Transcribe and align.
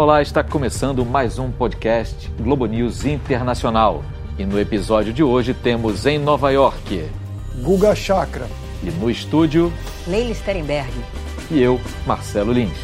Olá, 0.00 0.22
está 0.22 0.44
começando 0.44 1.04
mais 1.04 1.40
um 1.40 1.50
podcast 1.50 2.30
Globo 2.40 2.66
News 2.66 3.04
Internacional. 3.04 4.04
E 4.38 4.46
no 4.46 4.60
episódio 4.60 5.12
de 5.12 5.24
hoje 5.24 5.52
temos 5.52 6.06
em 6.06 6.20
Nova 6.20 6.52
York 6.52 7.10
Guga 7.64 7.96
Chakra 7.96 8.46
e 8.80 8.92
no 8.92 9.10
estúdio 9.10 9.72
Leila 10.06 10.32
Sterenberg 10.32 10.92
e 11.50 11.60
eu, 11.60 11.80
Marcelo 12.06 12.52
Lins. 12.52 12.78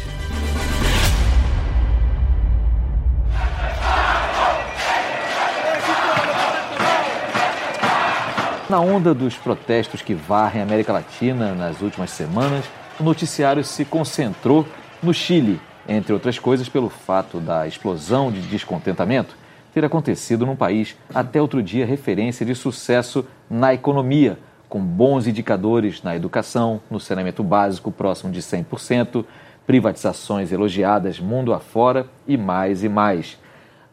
Na 8.69 8.81
onda 8.81 9.13
dos 9.13 9.37
protestos 9.37 10.01
que 10.01 10.13
varrem 10.13 10.61
a 10.61 10.65
América 10.65 10.91
Latina 10.91 11.55
nas 11.55 11.79
últimas 11.79 12.11
semanas, 12.11 12.65
o 12.99 13.03
noticiário 13.03 13.63
se 13.63 13.85
concentrou 13.85 14.67
no 15.01 15.13
Chile, 15.13 15.61
entre 15.87 16.13
outras 16.13 16.39
coisas 16.39 16.69
pelo 16.69 16.89
fato 16.89 17.39
da 17.39 17.67
explosão 17.67 18.31
de 18.31 18.41
descontentamento 18.41 19.35
ter 19.75 19.83
acontecido 19.83 20.45
num 20.45 20.55
país 20.55 20.95
até 21.13 21.41
outro 21.41 21.61
dia 21.61 21.85
referência 21.85 22.45
de 22.45 22.55
sucesso 22.55 23.25
na 23.49 23.73
economia, 23.73 24.39
com 24.69 24.79
bons 24.79 25.27
indicadores 25.27 26.01
na 26.01 26.15
educação, 26.15 26.79
no 26.89 26.97
saneamento 26.97 27.43
básico 27.43 27.91
próximo 27.91 28.31
de 28.31 28.41
100%, 28.41 29.25
privatizações 29.67 30.53
elogiadas 30.53 31.19
mundo 31.19 31.53
afora 31.53 32.07
e 32.25 32.37
mais 32.37 32.85
e 32.85 32.89
mais. 32.89 33.37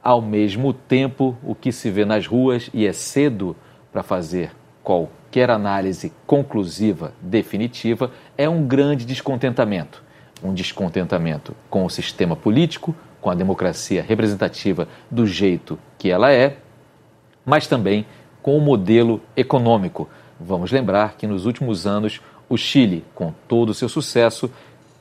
Ao 0.01 0.23
mesmo 0.23 0.73
tempo, 0.73 1.37
o 1.43 1.53
que 1.53 1.73
se 1.73 1.91
vê 1.91 2.05
nas 2.05 2.29
ruas, 2.29 2.71
e 2.73 2.87
é 2.87 2.93
cedo 2.93 3.57
para 3.93 4.05
fazer 4.05 4.53
qualquer 4.85 5.51
análise 5.51 6.13
conclusiva, 6.29 7.13
definitiva, 7.21 8.13
é 8.39 8.49
um 8.49 8.65
grande 8.69 9.05
descontentamento. 9.05 10.01
Um 10.43 10.53
descontentamento 10.53 11.55
com 11.71 11.85
o 11.85 11.91
sistema 11.91 12.35
político, 12.35 12.95
com 13.21 13.31
a 13.31 13.35
democracia 13.35 14.03
representativa 14.03 14.89
do 15.11 15.27
jeito 15.27 15.79
que 15.97 16.11
ela 16.11 16.33
é, 16.33 16.57
mas 17.45 17.67
também 17.67 18.05
com 18.43 18.57
o 18.57 18.61
modelo 18.61 19.21
econômico. 19.37 20.09
Vamos 20.41 20.73
lembrar 20.73 21.17
que 21.17 21.27
nos 21.27 21.47
últimos 21.47 21.87
anos 21.87 22.21
o 22.49 22.57
Chile, 22.57 23.05
com 23.15 23.33
todo 23.47 23.71
o 23.71 23.75
seu 23.75 23.89
sucesso, 23.89 24.51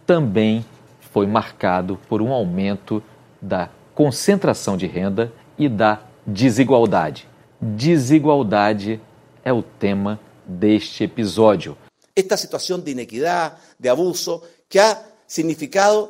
também 0.06 0.64
foi 1.00 1.26
marcado 1.26 2.00
por 2.08 2.22
um 2.22 2.32
aumento 2.32 3.04
da 3.42 3.70
concentração 3.96 4.78
de 4.78 4.86
renda 4.86 5.34
e 5.58 5.68
da 5.68 6.02
desigualdade. 6.26 7.28
Desigualdade 7.60 9.02
é 9.44 9.52
o 9.52 9.62
tema 9.62 10.20
deste 10.46 11.04
episódio. 11.04 11.78
Esta 12.16 12.38
situação 12.38 12.80
de 12.80 12.92
inequidade, 12.92 13.56
de 13.80 13.90
abuso, 13.90 14.44
que 14.70 14.80
ha 14.80 14.98
significado 15.32 16.10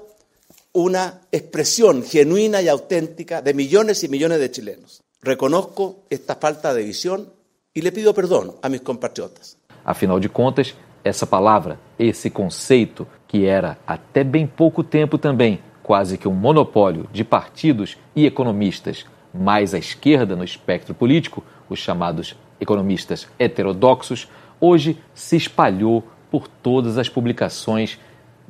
uma 0.73 1.21
expressão 1.31 2.01
genuína 2.01 2.59
e 2.59 2.67
autêntica 2.67 3.39
de 3.39 3.53
milhões 3.53 4.01
e 4.01 4.07
milhões 4.07 4.39
de 4.39 4.51
chilenos. 4.51 4.99
Reconozco 5.23 6.05
esta 6.09 6.33
falta 6.33 6.73
de 6.73 6.81
visão 6.81 7.27
e 7.75 7.81
lhe 7.81 7.91
pido 7.91 8.15
perdão 8.15 8.55
a 8.63 8.67
meus 8.67 8.81
compatriotas. 8.81 9.55
Afinal 9.85 10.19
de 10.19 10.27
contas, 10.27 10.73
essa 11.03 11.27
palavra, 11.27 11.79
esse 11.99 12.31
conceito, 12.31 13.07
que 13.27 13.45
era 13.45 13.77
até 13.85 14.23
bem 14.23 14.47
pouco 14.47 14.83
tempo 14.83 15.19
também 15.19 15.59
quase 15.83 16.17
que 16.17 16.27
um 16.27 16.33
monopólio 16.33 17.07
de 17.13 17.23
partidos 17.23 17.97
e 18.15 18.25
economistas 18.25 19.05
mais 19.31 19.75
à 19.75 19.77
esquerda 19.77 20.35
no 20.35 20.43
espectro 20.43 20.95
político, 20.95 21.43
os 21.69 21.77
chamados 21.77 22.35
economistas 22.59 23.27
heterodoxos, 23.37 24.27
hoje 24.59 24.97
se 25.13 25.35
espalhou 25.35 26.03
por 26.31 26.47
todas 26.47 26.97
as 26.97 27.07
publicações 27.07 27.99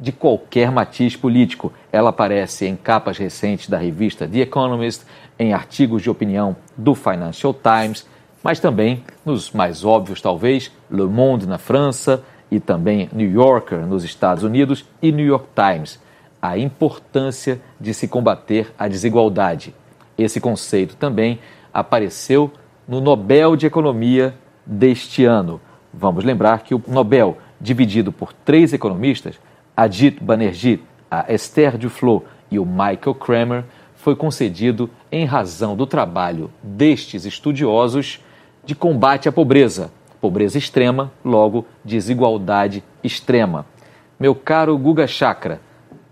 de 0.02 0.12
qualquer 0.12 0.72
matiz 0.72 1.16
político. 1.16 1.72
Ela 1.92 2.10
aparece 2.10 2.66
em 2.66 2.76
capas 2.76 3.20
recentes 3.20 3.70
da 3.70 3.78
revista 3.78 4.28
The 4.28 4.40
Economist, 4.40 5.06
em 5.38 5.54
artigos 5.54 6.02
de 6.02 6.10
opinião 6.10 6.56
do 6.76 6.96
Financial 6.96 7.54
Times, 7.54 8.08
mas 8.44 8.60
também 8.60 9.04
nos 9.24 9.52
mais 9.52 9.86
óbvios, 9.86 10.20
talvez, 10.20 10.72
Le 10.90 11.04
Monde 11.04 11.46
na 11.46 11.60
França 11.60 12.24
e 12.50 12.60
também 12.60 13.08
New 13.14 13.32
Yorker 13.32 13.86
nos 13.86 14.04
Estados 14.04 14.44
Unidos 14.44 14.84
e 15.02 15.12
New 15.12 15.26
York 15.26 15.46
Times. 15.56 16.02
A 16.42 16.58
importância 16.58 17.62
de 17.80 17.94
se 17.94 18.08
combater 18.08 18.74
a 18.78 18.88
desigualdade. 18.88 19.76
Esse 20.18 20.42
conceito 20.42 20.96
também 20.96 21.40
apareceu 21.72 22.52
no 22.88 23.00
Nobel 23.00 23.56
de 23.56 23.68
Economia 23.68 24.34
deste 24.66 25.24
ano. 25.24 25.62
Vamos 25.94 26.24
lembrar 26.24 26.64
que 26.64 26.74
o 26.74 26.82
Nobel, 26.88 27.38
dividido 27.60 28.12
por 28.12 28.34
três 28.34 28.74
economistas, 28.74 29.40
Ajit 29.76 30.24
Banerjee, 30.24 30.84
a 31.10 31.32
Esther 31.32 31.78
Duflo 31.78 32.26
e 32.50 32.60
o 32.60 32.66
Michael 32.66 33.16
Kramer, 33.16 33.64
foi 33.96 34.16
concedido 34.16 34.90
em 35.12 35.26
razão 35.26 35.76
do 35.76 35.86
trabalho 35.86 36.52
destes 36.62 37.26
estudiosos 37.26 38.24
de 38.66 38.74
combate 38.74 39.30
à 39.30 39.32
pobreza, 39.32 39.92
pobreza 40.20 40.58
extrema, 40.58 41.12
logo 41.24 41.66
desigualdade 41.84 42.84
extrema. 43.04 43.66
Meu 44.20 44.36
caro 44.36 44.78
Guga 44.78 45.08
Chakra, 45.08 45.62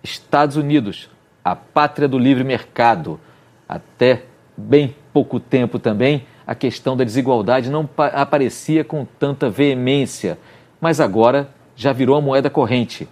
Estados 0.03 0.55
Unidos, 0.55 1.09
a 1.43 1.55
pátria 1.55 2.07
do 2.07 2.17
livre 2.17 2.43
mercado, 2.43 3.19
até 3.67 4.23
bem 4.57 4.95
pouco 5.13 5.39
tempo 5.39 5.79
também 5.79 6.25
a 6.49 6.55
questão 6.55 6.97
da 6.97 7.03
desigualdade 7.03 7.69
não 7.69 7.87
aparecia 7.95 8.83
com 8.83 9.05
tanta 9.05 9.51
veemência, 9.51 10.39
mas 10.81 10.99
agora 10.99 11.47
já 11.75 11.93
virou 11.93 12.15
a 12.15 12.21
moeda 12.21 12.49
corrente. 12.49 13.07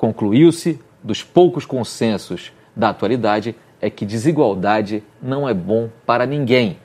Concluiu-se, 0.00 0.80
dos 1.04 1.22
poucos 1.22 1.66
consensos 1.66 2.54
da 2.74 2.88
atualidade, 2.88 3.54
é 3.82 3.90
que 3.90 4.06
desigualdade 4.06 5.04
não 5.20 5.46
é 5.46 5.52
bom 5.52 5.90
para 6.06 6.24
ninguém, 6.24 6.78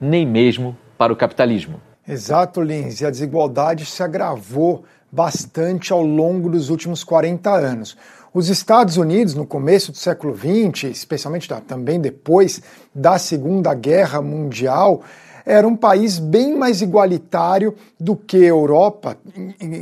nem 0.00 0.24
mesmo 0.24 0.78
para 0.96 1.12
o 1.12 1.16
capitalismo. 1.16 1.80
Exato, 2.06 2.60
Lins, 2.60 3.00
e 3.00 3.06
a 3.06 3.10
desigualdade 3.10 3.84
se 3.84 4.04
agravou 4.04 4.84
bastante 5.10 5.92
ao 5.92 6.00
longo 6.00 6.48
dos 6.48 6.70
últimos 6.70 7.02
40 7.02 7.50
anos. 7.50 7.96
Os 8.32 8.48
Estados 8.48 8.96
Unidos, 8.96 9.34
no 9.34 9.44
começo 9.44 9.90
do 9.90 9.98
século 9.98 10.32
XX, 10.32 10.84
especialmente 10.84 11.48
também 11.66 12.00
depois 12.00 12.62
da 12.94 13.18
Segunda 13.18 13.74
Guerra 13.74 14.22
Mundial, 14.22 15.02
era 15.50 15.66
um 15.66 15.74
país 15.74 16.20
bem 16.20 16.56
mais 16.56 16.80
igualitário 16.80 17.74
do 17.98 18.14
que 18.14 18.36
a 18.36 18.48
Europa, 18.48 19.16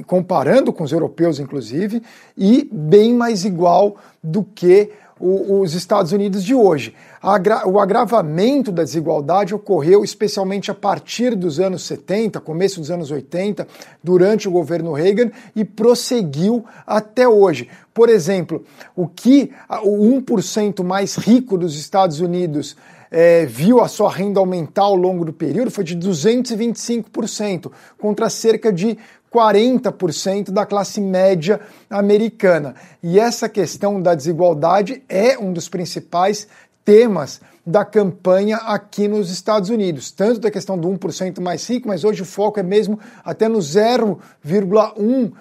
comparando 0.06 0.72
com 0.72 0.82
os 0.82 0.92
europeus, 0.92 1.38
inclusive, 1.38 2.02
e 2.36 2.66
bem 2.72 3.12
mais 3.12 3.44
igual 3.44 3.96
do 4.24 4.42
que 4.42 4.90
os 5.20 5.74
Estados 5.74 6.12
Unidos 6.12 6.42
de 6.42 6.54
hoje. 6.54 6.94
O 7.66 7.78
agravamento 7.78 8.72
da 8.72 8.82
desigualdade 8.82 9.54
ocorreu 9.54 10.02
especialmente 10.02 10.70
a 10.70 10.74
partir 10.74 11.34
dos 11.34 11.60
anos 11.60 11.82
70, 11.82 12.40
começo 12.40 12.80
dos 12.80 12.90
anos 12.90 13.10
80, 13.10 13.66
durante 14.02 14.48
o 14.48 14.52
governo 14.52 14.92
Reagan 14.92 15.30
e 15.54 15.66
prosseguiu 15.66 16.64
até 16.86 17.28
hoje. 17.28 17.68
Por 17.92 18.08
exemplo, 18.08 18.64
o 18.96 19.06
que 19.06 19.50
o 19.82 20.20
1% 20.20 20.82
mais 20.82 21.16
rico 21.16 21.58
dos 21.58 21.78
Estados 21.78 22.20
Unidos 22.20 22.74
é, 23.10 23.46
viu 23.46 23.80
a 23.80 23.88
sua 23.88 24.10
renda 24.10 24.40
aumentar 24.40 24.82
ao 24.82 24.94
longo 24.94 25.24
do 25.24 25.32
período 25.32 25.70
foi 25.70 25.84
de 25.84 25.96
225%, 25.96 27.70
contra 27.98 28.28
cerca 28.28 28.72
de 28.72 28.98
40% 29.32 30.50
da 30.50 30.64
classe 30.64 31.00
média 31.00 31.60
americana. 31.90 32.74
E 33.02 33.18
essa 33.18 33.48
questão 33.48 34.00
da 34.00 34.14
desigualdade 34.14 35.02
é 35.08 35.38
um 35.38 35.52
dos 35.52 35.68
principais 35.68 36.48
temas 36.84 37.40
da 37.66 37.84
campanha 37.84 38.56
aqui 38.56 39.06
nos 39.06 39.30
Estados 39.30 39.68
Unidos, 39.68 40.10
tanto 40.10 40.40
da 40.40 40.50
questão 40.50 40.78
do 40.78 40.88
1% 40.88 41.38
mais 41.40 41.68
rico, 41.68 41.86
mas 41.86 42.02
hoje 42.02 42.22
o 42.22 42.24
foco 42.24 42.58
é 42.58 42.62
mesmo 42.62 42.98
até 43.22 43.46
no 43.46 43.58
0,1% 43.58 45.32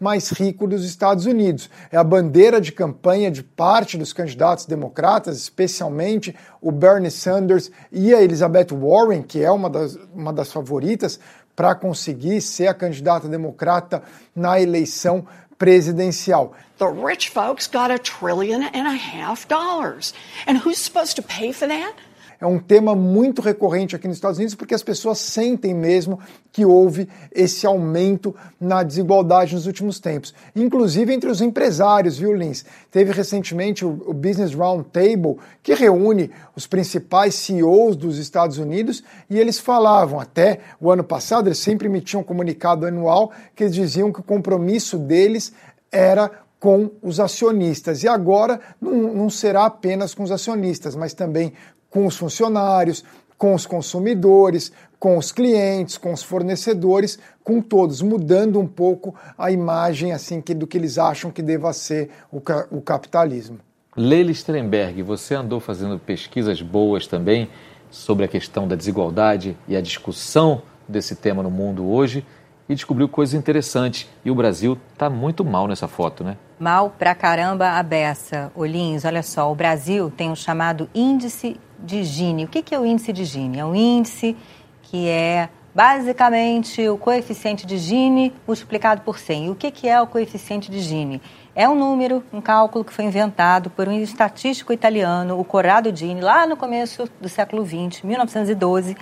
mais 0.00 0.30
rico 0.30 0.66
dos 0.66 0.84
Estados 0.84 1.26
Unidos. 1.26 1.70
É 1.90 1.96
a 1.96 2.04
bandeira 2.04 2.60
de 2.60 2.72
campanha 2.72 3.30
de 3.30 3.42
parte 3.42 3.96
dos 3.96 4.12
candidatos 4.12 4.66
democratas, 4.66 5.36
especialmente 5.36 6.34
o 6.60 6.70
Bernie 6.72 7.10
Sanders 7.10 7.70
e 7.90 8.14
a 8.14 8.22
Elizabeth 8.22 8.68
Warren, 8.72 9.22
que 9.22 9.42
é 9.42 9.50
uma 9.50 9.70
das, 9.70 9.98
uma 10.14 10.32
das 10.32 10.52
favoritas 10.52 11.20
para 11.54 11.74
conseguir 11.74 12.40
ser 12.40 12.66
a 12.66 12.74
candidata 12.74 13.28
democrata 13.28 14.02
na 14.34 14.60
eleição 14.60 15.26
presidencial. 15.58 16.52
The 16.78 16.90
rich 16.90 17.30
folks 17.30 17.66
got 17.66 17.90
a 17.90 17.98
trillion 17.98 18.62
and 18.62 18.86
a 18.86 18.94
half 18.94 19.48
dollars. 19.48 20.12
And 20.46 20.58
who's 20.58 20.76
supposed 20.76 21.16
to 21.16 21.22
pay 21.22 21.52
for 21.52 21.66
that? 21.66 21.94
É 22.40 22.46
um 22.46 22.58
tema 22.58 22.94
muito 22.94 23.40
recorrente 23.40 23.96
aqui 23.96 24.06
nos 24.06 24.16
Estados 24.16 24.38
Unidos 24.38 24.54
porque 24.54 24.74
as 24.74 24.82
pessoas 24.82 25.18
sentem 25.18 25.74
mesmo 25.74 26.18
que 26.52 26.64
houve 26.64 27.08
esse 27.32 27.66
aumento 27.66 28.34
na 28.60 28.82
desigualdade 28.82 29.54
nos 29.54 29.66
últimos 29.66 30.00
tempos, 30.00 30.34
inclusive 30.54 31.12
entre 31.12 31.30
os 31.30 31.40
empresários, 31.40 32.18
viu, 32.18 32.32
Lins? 32.32 32.64
Teve 32.90 33.12
recentemente 33.12 33.84
o, 33.84 34.14
Business 34.14 34.54
Roundtable, 34.54 35.36
que 35.62 35.74
reúne 35.74 36.30
os 36.54 36.66
principais 36.66 37.34
CEOs 37.34 37.96
dos 37.96 38.18
Estados 38.18 38.58
Unidos, 38.58 39.04
e 39.28 39.38
eles 39.38 39.58
falavam, 39.58 40.18
até 40.18 40.60
o 40.80 40.90
ano 40.90 41.04
passado, 41.04 41.48
eles 41.48 41.58
sempre 41.58 41.86
emitiam 41.86 42.20
um 42.20 42.24
comunicado 42.24 42.86
anual 42.86 43.30
que 43.54 43.64
eles 43.64 43.74
diziam 43.74 44.12
que 44.12 44.20
o 44.20 44.24
compromisso 44.24 44.98
deles 44.98 45.52
era 45.92 46.30
com 46.58 46.90
os 47.02 47.20
acionistas. 47.20 48.02
E 48.02 48.08
agora 48.08 48.60
não, 48.80 49.14
não 49.14 49.30
será 49.30 49.66
apenas 49.66 50.14
com 50.14 50.22
os 50.22 50.32
acionistas, 50.32 50.96
mas 50.96 51.12
também 51.14 51.52
com 51.96 52.04
os 52.04 52.14
funcionários, 52.14 53.02
com 53.38 53.54
os 53.54 53.64
consumidores, 53.64 54.70
com 54.98 55.16
os 55.16 55.32
clientes, 55.32 55.96
com 55.96 56.12
os 56.12 56.22
fornecedores, 56.22 57.18
com 57.42 57.62
todos, 57.62 58.02
mudando 58.02 58.60
um 58.60 58.66
pouco 58.66 59.14
a 59.38 59.50
imagem 59.50 60.12
assim 60.12 60.42
que, 60.42 60.52
do 60.52 60.66
que 60.66 60.76
eles 60.76 60.98
acham 60.98 61.30
que 61.30 61.40
deva 61.40 61.72
ser 61.72 62.10
o, 62.30 62.36
o 62.70 62.82
capitalismo. 62.82 63.60
Leila 63.96 64.30
Strenberg, 64.30 65.02
você 65.02 65.34
andou 65.34 65.58
fazendo 65.58 65.98
pesquisas 65.98 66.60
boas 66.60 67.06
também 67.06 67.48
sobre 67.90 68.26
a 68.26 68.28
questão 68.28 68.68
da 68.68 68.76
desigualdade 68.76 69.56
e 69.66 69.74
a 69.74 69.80
discussão 69.80 70.60
desse 70.86 71.16
tema 71.16 71.42
no 71.42 71.50
mundo 71.50 71.86
hoje 71.86 72.26
e 72.68 72.74
descobriu 72.74 73.08
coisas 73.08 73.34
interessantes. 73.34 74.08
E 74.24 74.30
o 74.30 74.34
Brasil 74.34 74.78
está 74.92 75.08
muito 75.08 75.44
mal 75.44 75.68
nessa 75.68 75.86
foto, 75.86 76.24
né? 76.24 76.36
Mal 76.58 76.94
pra 76.98 77.14
caramba 77.14 77.70
a 77.70 77.82
beça. 77.82 78.50
Olins, 78.54 79.04
olha 79.04 79.22
só, 79.22 79.50
o 79.50 79.54
Brasil 79.54 80.10
tem 80.10 80.30
o 80.30 80.36
chamado 80.36 80.88
índice 80.94 81.60
de 81.78 82.02
Gini. 82.04 82.44
O 82.44 82.48
que 82.48 82.74
é 82.74 82.78
o 82.78 82.86
índice 82.86 83.12
de 83.12 83.24
Gini? 83.24 83.58
É 83.58 83.64
um 83.64 83.74
índice 83.74 84.36
que 84.82 85.08
é 85.08 85.48
basicamente 85.74 86.88
o 86.88 86.96
coeficiente 86.96 87.66
de 87.66 87.76
Gini 87.76 88.32
multiplicado 88.46 89.02
por 89.02 89.18
100. 89.18 89.46
E 89.46 89.50
o 89.50 89.54
que 89.54 89.86
é 89.86 90.00
o 90.00 90.06
coeficiente 90.06 90.70
de 90.70 90.80
Gini? 90.80 91.20
É 91.54 91.68
um 91.68 91.74
número, 91.74 92.24
um 92.32 92.40
cálculo 92.40 92.84
que 92.84 92.92
foi 92.92 93.04
inventado 93.04 93.68
por 93.70 93.86
um 93.86 93.92
estatístico 93.92 94.72
italiano, 94.72 95.38
o 95.38 95.44
Corrado 95.44 95.94
Gini, 95.94 96.20
lá 96.20 96.46
no 96.46 96.56
começo 96.56 97.08
do 97.20 97.28
século 97.28 97.64
XX, 97.64 98.02
1912, 98.02 98.96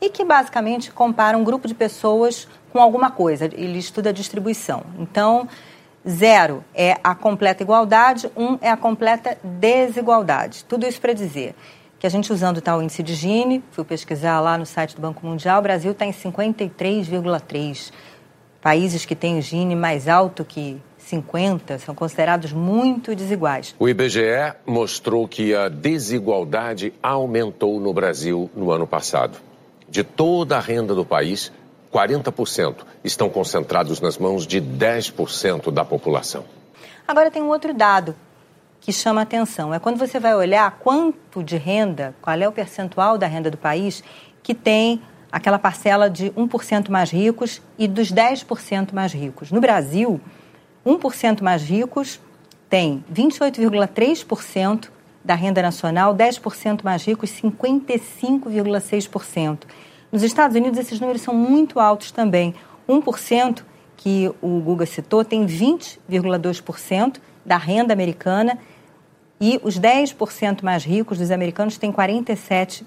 e 0.00 0.08
que 0.08 0.24
basicamente 0.24 0.90
compara 0.90 1.36
um 1.36 1.44
grupo 1.44 1.68
de 1.68 1.74
pessoas 1.74 2.48
com 2.72 2.78
alguma 2.80 3.10
coisa. 3.10 3.44
Ele 3.44 3.78
estuda 3.78 4.10
a 4.10 4.12
distribuição. 4.12 4.82
Então, 4.98 5.48
zero 6.08 6.64
é 6.74 6.98
a 7.04 7.14
completa 7.14 7.62
igualdade, 7.62 8.30
um 8.36 8.58
é 8.60 8.70
a 8.70 8.76
completa 8.76 9.36
desigualdade. 9.42 10.64
Tudo 10.64 10.86
isso 10.86 11.00
para 11.00 11.12
dizer 11.12 11.54
que 11.98 12.06
a 12.06 12.10
gente 12.10 12.32
usando 12.32 12.62
tal 12.62 12.82
índice 12.82 13.02
de 13.02 13.12
Gini, 13.12 13.62
fui 13.72 13.84
pesquisar 13.84 14.40
lá 14.40 14.56
no 14.56 14.64
site 14.64 14.96
do 14.96 15.02
Banco 15.02 15.26
Mundial, 15.26 15.58
o 15.58 15.62
Brasil 15.62 15.92
está 15.92 16.06
em 16.06 16.12
53,3. 16.12 17.92
Países 18.62 19.04
que 19.04 19.14
têm 19.14 19.38
o 19.38 19.42
Gini 19.42 19.76
mais 19.76 20.08
alto 20.08 20.42
que 20.42 20.80
50 20.96 21.78
são 21.78 21.94
considerados 21.94 22.52
muito 22.52 23.14
desiguais. 23.14 23.74
O 23.78 23.88
IBGE 23.88 24.54
mostrou 24.64 25.28
que 25.28 25.54
a 25.54 25.68
desigualdade 25.68 26.92
aumentou 27.02 27.78
no 27.80 27.92
Brasil 27.92 28.50
no 28.54 28.70
ano 28.70 28.86
passado. 28.86 29.49
De 29.90 30.04
toda 30.04 30.56
a 30.56 30.60
renda 30.60 30.94
do 30.94 31.04
país, 31.04 31.52
40% 31.92 32.76
estão 33.02 33.28
concentrados 33.28 34.00
nas 34.00 34.16
mãos 34.16 34.46
de 34.46 34.60
10% 34.60 35.72
da 35.72 35.84
população. 35.84 36.44
Agora 37.06 37.30
tem 37.30 37.42
um 37.42 37.48
outro 37.48 37.74
dado 37.74 38.14
que 38.80 38.92
chama 38.92 39.22
atenção. 39.22 39.74
É 39.74 39.80
quando 39.80 39.98
você 39.98 40.20
vai 40.20 40.34
olhar 40.34 40.78
quanto 40.78 41.42
de 41.42 41.56
renda, 41.56 42.14
qual 42.22 42.36
é 42.36 42.48
o 42.48 42.52
percentual 42.52 43.18
da 43.18 43.26
renda 43.26 43.50
do 43.50 43.58
país 43.58 44.02
que 44.42 44.54
tem 44.54 45.02
aquela 45.30 45.58
parcela 45.58 46.08
de 46.08 46.30
1% 46.30 46.88
mais 46.88 47.10
ricos 47.10 47.60
e 47.76 47.86
dos 47.88 48.12
10% 48.12 48.92
mais 48.92 49.12
ricos. 49.12 49.50
No 49.50 49.60
Brasil, 49.60 50.20
1% 50.86 51.42
mais 51.42 51.62
ricos 51.62 52.20
tem 52.68 53.04
28,3% 53.12 54.88
da 55.24 55.34
renda 55.34 55.62
nacional, 55.62 56.14
10% 56.14 56.82
mais 56.82 57.04
ricos, 57.04 57.30
55,6%. 57.30 59.58
Nos 60.10 60.22
Estados 60.22 60.56
Unidos, 60.56 60.78
esses 60.78 60.98
números 60.98 61.22
são 61.22 61.34
muito 61.34 61.78
altos 61.78 62.10
também. 62.10 62.54
1% 62.88 63.62
que 63.96 64.32
o 64.40 64.60
Guga 64.60 64.86
citou 64.86 65.24
tem 65.24 65.46
20,2% 65.46 67.18
da 67.44 67.56
renda 67.56 67.92
americana 67.92 68.58
e 69.40 69.60
os 69.62 69.78
10% 69.78 70.62
mais 70.62 70.84
ricos 70.84 71.18
dos 71.18 71.30
americanos 71.30 71.78
têm 71.78 71.92
47%. 71.92 72.84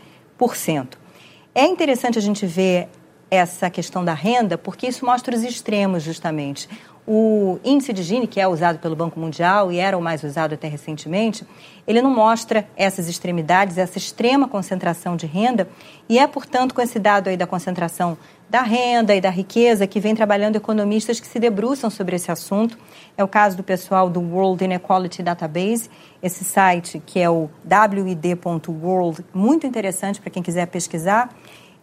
É 1.56 1.66
interessante 1.66 2.18
a 2.18 2.22
gente 2.22 2.46
ver 2.46 2.90
essa 3.30 3.70
questão 3.70 4.04
da 4.04 4.14
renda 4.14 4.58
porque 4.58 4.88
isso 4.88 5.06
mostra 5.06 5.36
os 5.36 5.44
extremos, 5.44 6.04
justamente. 6.04 6.68
O 7.06 7.60
índice 7.66 7.92
de 7.92 8.02
Gini, 8.02 8.28
que 8.28 8.40
é 8.40 8.48
usado 8.48 8.80
pelo 8.80 8.96
Banco 8.96 9.20
Mundial 9.20 9.72
e 9.72 9.78
era 9.78 9.98
o 9.98 10.02
mais 10.02 10.24
usado 10.24 10.54
até 10.54 10.70
recentemente, 10.70 11.46
ele 11.86 12.02
não 12.02 12.10
mostra 12.10 12.66
essas 12.78 13.10
extremidades, 13.10 13.78
essa 13.78 13.98
extrema 13.98 14.48
concentração 14.48 15.18
de 15.18 15.26
renda, 15.26 15.68
e 16.08 16.18
é, 16.18 16.26
portanto, 16.26 16.74
com 16.74 16.82
esse 16.82 16.98
dado 17.00 17.28
aí 17.28 17.36
da 17.36 17.46
concentração 17.46 18.18
da 18.50 18.62
renda 18.62 19.14
e 19.14 19.20
da 19.20 19.30
riqueza 19.30 19.86
que 19.86 20.00
vem 20.00 20.16
trabalhando 20.16 20.56
economistas 20.56 21.20
que 21.20 21.28
se 21.28 21.40
debruçam 21.40 21.90
sobre 21.90 22.16
esse 22.16 22.32
assunto. 22.32 22.78
É 23.18 23.24
o 23.24 23.28
caso 23.28 23.58
do 23.58 23.64
pessoal 23.64 24.10
do 24.10 24.22
World 24.22 24.64
Inequality 24.64 25.24
Database, 25.24 25.90
esse 26.22 26.46
site 26.46 27.02
que 27.06 27.20
é 27.20 27.30
o 27.30 27.50
wid.world, 27.66 29.26
muito 29.34 29.68
interessante 29.68 30.22
para 30.22 30.30
quem 30.30 30.42
quiser 30.42 30.68
pesquisar 30.68 31.30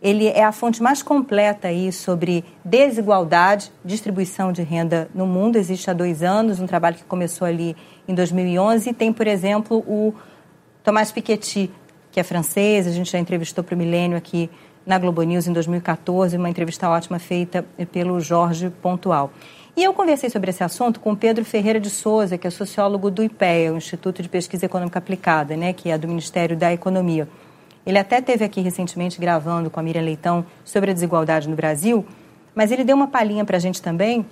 ele 0.03 0.29
é 0.29 0.43
a 0.43 0.53
fonte 0.53 0.83
mais 0.83 1.03
completa 1.03 1.69
aí 1.69 1.93
sobre 1.93 2.45
desigualdade, 2.65 3.71
distribuição 3.85 4.51
de 4.51 4.63
renda 4.63 5.11
no 5.15 5.27
mundo. 5.27 5.57
Existe 5.57 5.91
há 5.91 5.93
dois 5.93 6.23
anos, 6.23 6.59
um 6.59 6.67
trabalho 6.67 6.97
que 6.97 7.05
começou 7.05 7.47
ali 7.47 7.77
em 8.09 8.15
2011. 8.15 8.93
Tem, 8.95 9.13
por 9.13 9.27
exemplo, 9.27 9.79
o 9.87 10.15
Thomas 10.83 11.13
Piketty, 11.13 11.71
que 12.11 12.19
é 12.19 12.23
francês, 12.23 12.87
a 12.87 12.91
gente 12.91 13.11
já 13.11 13.19
entrevistou 13.19 13.63
para 13.63 13.75
o 13.75 13.79
Milênio 13.79 14.17
aqui 14.17 14.49
na 14.87 14.99
Globo 14.99 15.23
News 15.23 15.47
em 15.47 15.53
2014, 15.53 16.37
uma 16.37 16.49
entrevista 16.49 16.89
ótima 16.89 17.19
feita 17.19 17.65
pelo 17.93 18.19
Jorge 18.21 18.71
Pontual. 18.71 19.31
E 19.77 19.85
eu 19.85 19.93
conversei 19.93 20.31
sobre 20.31 20.51
esse 20.51 20.65
assunto 20.65 20.99
com 20.99 21.15
Pedro 21.15 21.45
Ferreira 21.45 21.79
de 21.79 21.91
Souza, 21.91 22.37
que 22.37 22.47
é 22.47 22.51
sociólogo 22.51 23.11
do 23.11 23.23
IPEA, 23.23 23.73
o 23.73 23.77
Instituto 23.77 24.23
de 24.23 24.29
Pesquisa 24.29 24.67
Econômica 24.67 24.99
Aplicada, 24.99 25.57
né, 25.57 25.73
que 25.73 25.91
é 25.91 25.99
do 25.99 26.09
Ministério 26.09 26.57
da 26.57 26.73
Economia. 26.73 27.29
Ele 27.85 27.99
até 27.99 28.21
teve 28.21 28.45
aqui 28.45 28.61
recentemente 28.61 29.21
gravando 29.21 29.71
com 29.71 29.81
a 29.81 29.83
Miriam 29.83 30.03
Leitão 30.03 30.45
sobre 30.65 30.91
a 30.91 30.95
desigualdade 30.95 31.49
no 31.49 31.57
Brasil, 31.57 32.05
mas 32.55 32.71
ele 32.71 32.85
deu 32.85 32.95
uma 32.97 33.09
palhinha 33.09 33.45
para 33.45 33.57
a 33.57 33.61
gente 33.61 33.81
também 33.81 34.27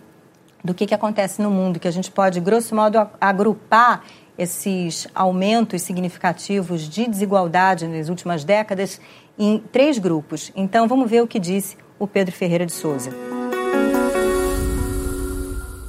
do 0.63 0.75
que, 0.75 0.87
que 0.87 0.95
acontece 0.95 1.41
no 1.41 1.51
mundo, 1.51 1.79
que 1.79 1.89
a 1.89 1.91
gente 1.91 2.11
pode, 2.11 2.41
grosso 2.41 2.75
modo, 2.75 2.99
agrupar 3.21 4.03
esses 4.37 5.09
aumentos 5.15 5.83
significativos 5.83 6.89
de 6.89 7.09
desigualdade 7.09 7.87
nas 7.87 8.09
últimas 8.09 8.45
décadas 8.45 9.01
em 9.39 9.59
três 9.73 9.99
grupos. 9.99 10.53
Então, 10.55 10.87
vamos 10.87 11.11
ver 11.11 11.23
o 11.23 11.27
que 11.27 11.39
disse 11.39 11.77
o 11.99 12.07
Pedro 12.07 12.35
Ferreira 12.35 12.67
de 12.67 12.73
Souza. 12.73 13.11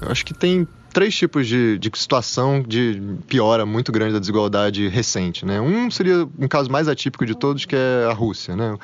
Eu 0.01 0.09
acho 0.09 0.25
que 0.25 0.33
tem 0.33 0.67
três 0.91 1.15
tipos 1.15 1.47
de, 1.47 1.77
de 1.77 1.91
situação 1.95 2.61
de 2.61 3.01
piora 3.27 3.65
muito 3.65 3.91
grande 3.91 4.13
da 4.13 4.19
desigualdade 4.19 4.87
recente. 4.87 5.45
Né? 5.45 5.61
Um 5.61 5.89
seria 5.89 6.27
um 6.37 6.47
caso 6.47 6.71
mais 6.71 6.87
atípico 6.87 7.25
de 7.25 7.35
todos, 7.35 7.65
que 7.65 7.75
é 7.75 8.07
a 8.09 8.13
Rússia. 8.13 8.55
Né? 8.55 8.73
O 8.73 8.79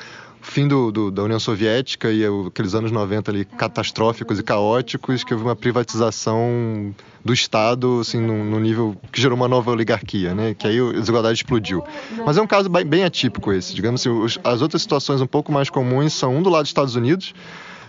fim 0.46 0.68
do, 0.68 0.92
do, 0.92 1.12
da 1.12 1.24
União 1.24 1.40
Soviética 1.40 2.12
e 2.12 2.24
aqueles 2.48 2.76
anos 2.76 2.92
90 2.92 3.32
ali 3.32 3.46
catastróficos 3.46 4.38
e 4.40 4.44
caóticos, 4.44 5.24
que 5.24 5.34
houve 5.34 5.44
uma 5.44 5.56
privatização 5.56 6.94
do 7.24 7.34
Estado 7.34 8.00
assim, 8.02 8.22
no, 8.22 8.60
nível 8.60 8.96
que 9.12 9.20
gerou 9.20 9.36
uma 9.36 9.48
nova 9.48 9.72
oligarquia, 9.72 10.36
né? 10.36 10.54
que 10.54 10.68
aí 10.68 10.80
a 10.80 10.92
desigualdade 10.92 11.40
explodiu. 11.40 11.84
Mas 12.24 12.38
é 12.38 12.42
um 12.42 12.48
caso 12.48 12.70
bem, 12.70 12.86
bem 12.86 13.04
atípico 13.04 13.52
esse. 13.52 13.74
Digamos 13.74 14.02
assim, 14.02 14.10
os, 14.10 14.38
as 14.44 14.62
outras 14.62 14.84
situações 14.84 15.20
um 15.20 15.28
pouco 15.28 15.52
mais 15.52 15.72
comuns 15.72 16.14
são 16.14 16.36
um 16.36 16.44
do 16.44 16.50
lado 16.50 16.62
dos 16.62 16.70
Estados 16.70 16.96
Unidos, 16.96 17.34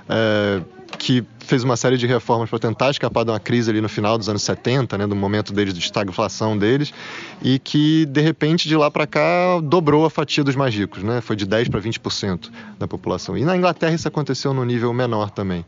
é, 0.08 0.62
que 0.98 1.24
fez 1.46 1.62
uma 1.62 1.76
série 1.76 1.96
de 1.96 2.06
reformas 2.06 2.50
para 2.50 2.58
tentar 2.58 2.90
escapar 2.90 3.24
de 3.24 3.30
uma 3.30 3.38
crise 3.38 3.70
ali 3.70 3.80
no 3.80 3.88
final 3.88 4.18
dos 4.18 4.28
anos 4.28 4.42
70, 4.42 4.98
né, 4.98 5.06
do 5.06 5.14
momento 5.14 5.52
deles 5.52 5.72
de 5.72 5.80
estagflação 5.80 6.58
deles, 6.58 6.92
e 7.40 7.58
que 7.58 8.04
de 8.06 8.20
repente 8.20 8.68
de 8.68 8.76
lá 8.76 8.90
para 8.90 9.06
cá 9.06 9.60
dobrou 9.62 10.04
a 10.04 10.10
fatia 10.10 10.42
dos 10.42 10.56
mais 10.56 10.74
ricos, 10.74 11.02
né? 11.02 11.20
Foi 11.20 11.36
de 11.36 11.46
10 11.46 11.68
para 11.68 11.80
20% 11.80 12.50
da 12.78 12.88
população. 12.88 13.36
E 13.36 13.44
na 13.44 13.56
Inglaterra 13.56 13.94
isso 13.94 14.08
aconteceu 14.08 14.52
no 14.52 14.64
nível 14.64 14.92
menor 14.92 15.30
também. 15.30 15.64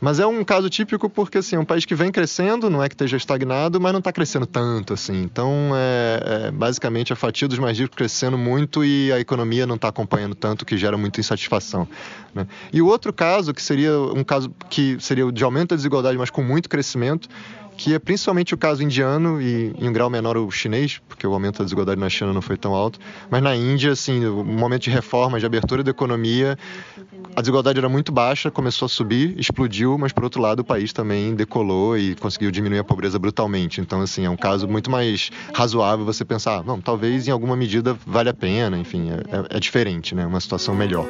Mas 0.00 0.18
é 0.18 0.26
um 0.26 0.42
caso 0.44 0.68
típico 0.68 1.08
porque 1.08 1.38
assim, 1.38 1.56
é 1.56 1.58
um 1.58 1.64
país 1.64 1.84
que 1.84 1.94
vem 1.94 2.10
crescendo, 2.10 2.68
não 2.68 2.82
é 2.82 2.88
que 2.88 2.94
esteja 2.94 3.16
estagnado, 3.16 3.80
mas 3.80 3.92
não 3.92 4.00
está 4.00 4.12
crescendo 4.12 4.46
tanto 4.46 4.92
assim. 4.92 5.22
Então, 5.22 5.70
é, 5.74 6.48
é, 6.48 6.50
basicamente 6.50 7.12
a 7.12 7.16
fatia 7.16 7.46
dos 7.46 7.58
mais 7.58 7.78
ricos 7.78 7.96
crescendo 7.96 8.36
muito 8.36 8.84
e 8.84 9.12
a 9.12 9.20
economia 9.20 9.64
não 9.64 9.76
está 9.76 9.88
acompanhando 9.88 10.34
tanto, 10.34 10.66
que 10.66 10.76
gera 10.76 10.98
muita 10.98 11.20
insatisfação. 11.20 11.86
Né? 12.34 12.46
E 12.72 12.82
o 12.82 12.86
outro 12.86 13.12
caso, 13.12 13.54
que 13.54 13.62
seria 13.62 13.96
um 13.96 14.24
caso 14.24 14.50
que 14.68 14.96
seria 15.00 15.26
o 15.26 15.32
de 15.32 15.44
aumento 15.44 15.70
da 15.70 15.76
desigualdade, 15.76 16.16
mas 16.18 16.30
com 16.30 16.42
muito 16.42 16.68
crescimento, 16.68 17.28
que 17.76 17.94
é 17.94 17.98
principalmente 17.98 18.54
o 18.54 18.58
caso 18.58 18.82
indiano 18.82 19.40
e 19.40 19.74
em 19.78 19.88
um 19.88 19.92
grau 19.92 20.10
menor 20.10 20.36
o 20.36 20.50
chinês, 20.50 21.00
porque 21.08 21.26
o 21.26 21.32
aumento 21.32 21.58
da 21.58 21.64
desigualdade 21.64 22.00
na 22.00 22.08
China 22.08 22.32
não 22.32 22.42
foi 22.42 22.56
tão 22.56 22.74
alto, 22.74 22.98
mas 23.30 23.42
na 23.42 23.56
Índia, 23.56 23.92
assim, 23.92 24.20
no 24.20 24.44
momento 24.44 24.82
de 24.82 24.90
reforma, 24.90 25.40
de 25.40 25.46
abertura 25.46 25.82
da 25.82 25.90
economia, 25.90 26.58
a 27.34 27.40
desigualdade 27.40 27.78
era 27.78 27.88
muito 27.88 28.12
baixa, 28.12 28.50
começou 28.50 28.86
a 28.86 28.88
subir, 28.88 29.34
explodiu, 29.38 29.96
mas 29.96 30.12
por 30.12 30.24
outro 30.24 30.40
lado 30.40 30.60
o 30.60 30.64
país 30.64 30.92
também 30.92 31.34
decolou 31.34 31.96
e 31.96 32.14
conseguiu 32.14 32.50
diminuir 32.50 32.78
a 32.78 32.84
pobreza 32.84 33.18
brutalmente. 33.18 33.80
Então, 33.80 34.00
assim, 34.00 34.24
é 34.24 34.30
um 34.30 34.36
caso 34.36 34.68
muito 34.68 34.90
mais 34.90 35.30
razoável 35.54 36.04
você 36.04 36.24
pensar, 36.24 36.62
não, 36.64 36.80
talvez 36.80 37.26
em 37.26 37.30
alguma 37.30 37.56
medida 37.56 37.96
vale 38.06 38.28
a 38.28 38.34
pena, 38.34 38.76
enfim, 38.76 39.10
é, 39.10 39.54
é, 39.54 39.56
é 39.56 39.60
diferente, 39.60 40.14
né? 40.14 40.26
Uma 40.26 40.40
situação 40.40 40.74
melhor. 40.74 41.06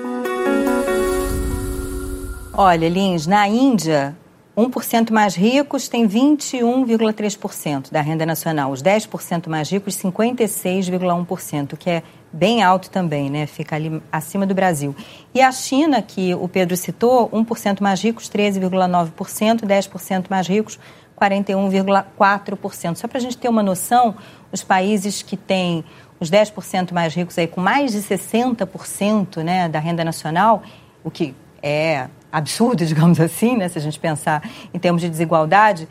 Olha, 2.55 2.87
Lins, 2.87 3.27
na 3.27 3.49
Índia, 3.49 4.15
1% 4.55 5.11
mais 5.11 5.35
ricos 5.35 5.89
tem 5.89 6.07
21,3% 6.07 7.91
da 7.91 8.03
renda 8.03 8.27
nacional, 8.27 8.71
os 8.71 8.83
10% 8.83 9.49
mais 9.49 9.71
ricos 9.71 9.97
56,1%, 9.97 11.79
que 11.79 11.89
é 11.89 12.03
bem 12.31 12.63
alto 12.63 12.91
também, 12.91 13.31
né? 13.31 13.47
Fica 13.47 13.77
ali 13.77 14.03
acima 14.13 14.45
do 14.45 14.55
Brasil. 14.55 14.95
E 15.35 15.41
a 15.41 15.51
China, 15.51 16.03
que 16.03 16.35
o 16.35 16.47
Pedro 16.47 16.77
citou, 16.77 17.31
1% 17.31 17.81
mais 17.81 18.03
ricos 18.03 18.29
13,9%, 18.29 19.63
10% 19.63 20.27
mais 20.29 20.47
ricos 20.47 20.79
41,4%. 21.19 22.97
Só 22.97 23.09
para 23.09 23.17
a 23.17 23.21
gente 23.23 23.39
ter 23.39 23.49
uma 23.49 23.63
noção, 23.63 24.15
os 24.53 24.63
países 24.63 25.23
que 25.23 25.39
têm 25.39 25.83
os 26.21 26.31
10% 26.31 26.93
mais 26.93 27.15
ricos 27.15 27.39
aí 27.39 27.47
com 27.47 27.63
mais 27.63 27.93
de 27.93 28.01
60% 28.01 29.43
né, 29.43 29.71
da 29.71 29.79
renda 29.79 30.05
nacional, 30.05 30.63
o 31.03 31.11
que 31.11 31.35
é 31.63 32.09
absurdo, 32.33 32.85
digamos 32.87 33.21
assim, 33.21 33.57
né, 33.57 33.69
se 33.69 33.79
a 33.79 33.81
gente 33.83 34.01
pensar 34.01 34.43
em 34.73 34.79
termos 34.79 35.03
de 35.03 35.09
desigualdade, 35.09 35.87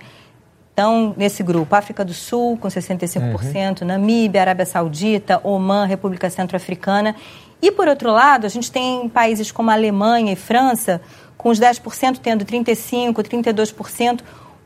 estão 0.72 1.14
nesse 1.16 1.44
grupo 1.44 1.76
África 1.76 2.04
do 2.04 2.14
Sul, 2.14 2.58
com 2.58 2.68
65%, 2.68 3.82
uhum. 3.82 3.88
Namíbia, 3.88 4.42
Arábia 4.42 4.66
Saudita, 4.66 5.40
Omã, 5.44 5.86
República 5.86 6.30
Centro-Africana. 6.30 7.16
E, 7.62 7.72
por 7.72 7.88
outro 7.88 8.12
lado, 8.12 8.46
a 8.46 8.50
gente 8.50 8.72
tem 8.72 9.08
países 9.08 9.52
como 9.52 9.70
a 9.70 9.74
Alemanha 9.74 10.34
e 10.34 10.36
França, 10.36 11.00
com 11.38 11.50
os 11.50 11.60
10% 11.60 12.18
tendo 12.20 12.46
35%, 12.46 13.14
32%, 13.14 14.22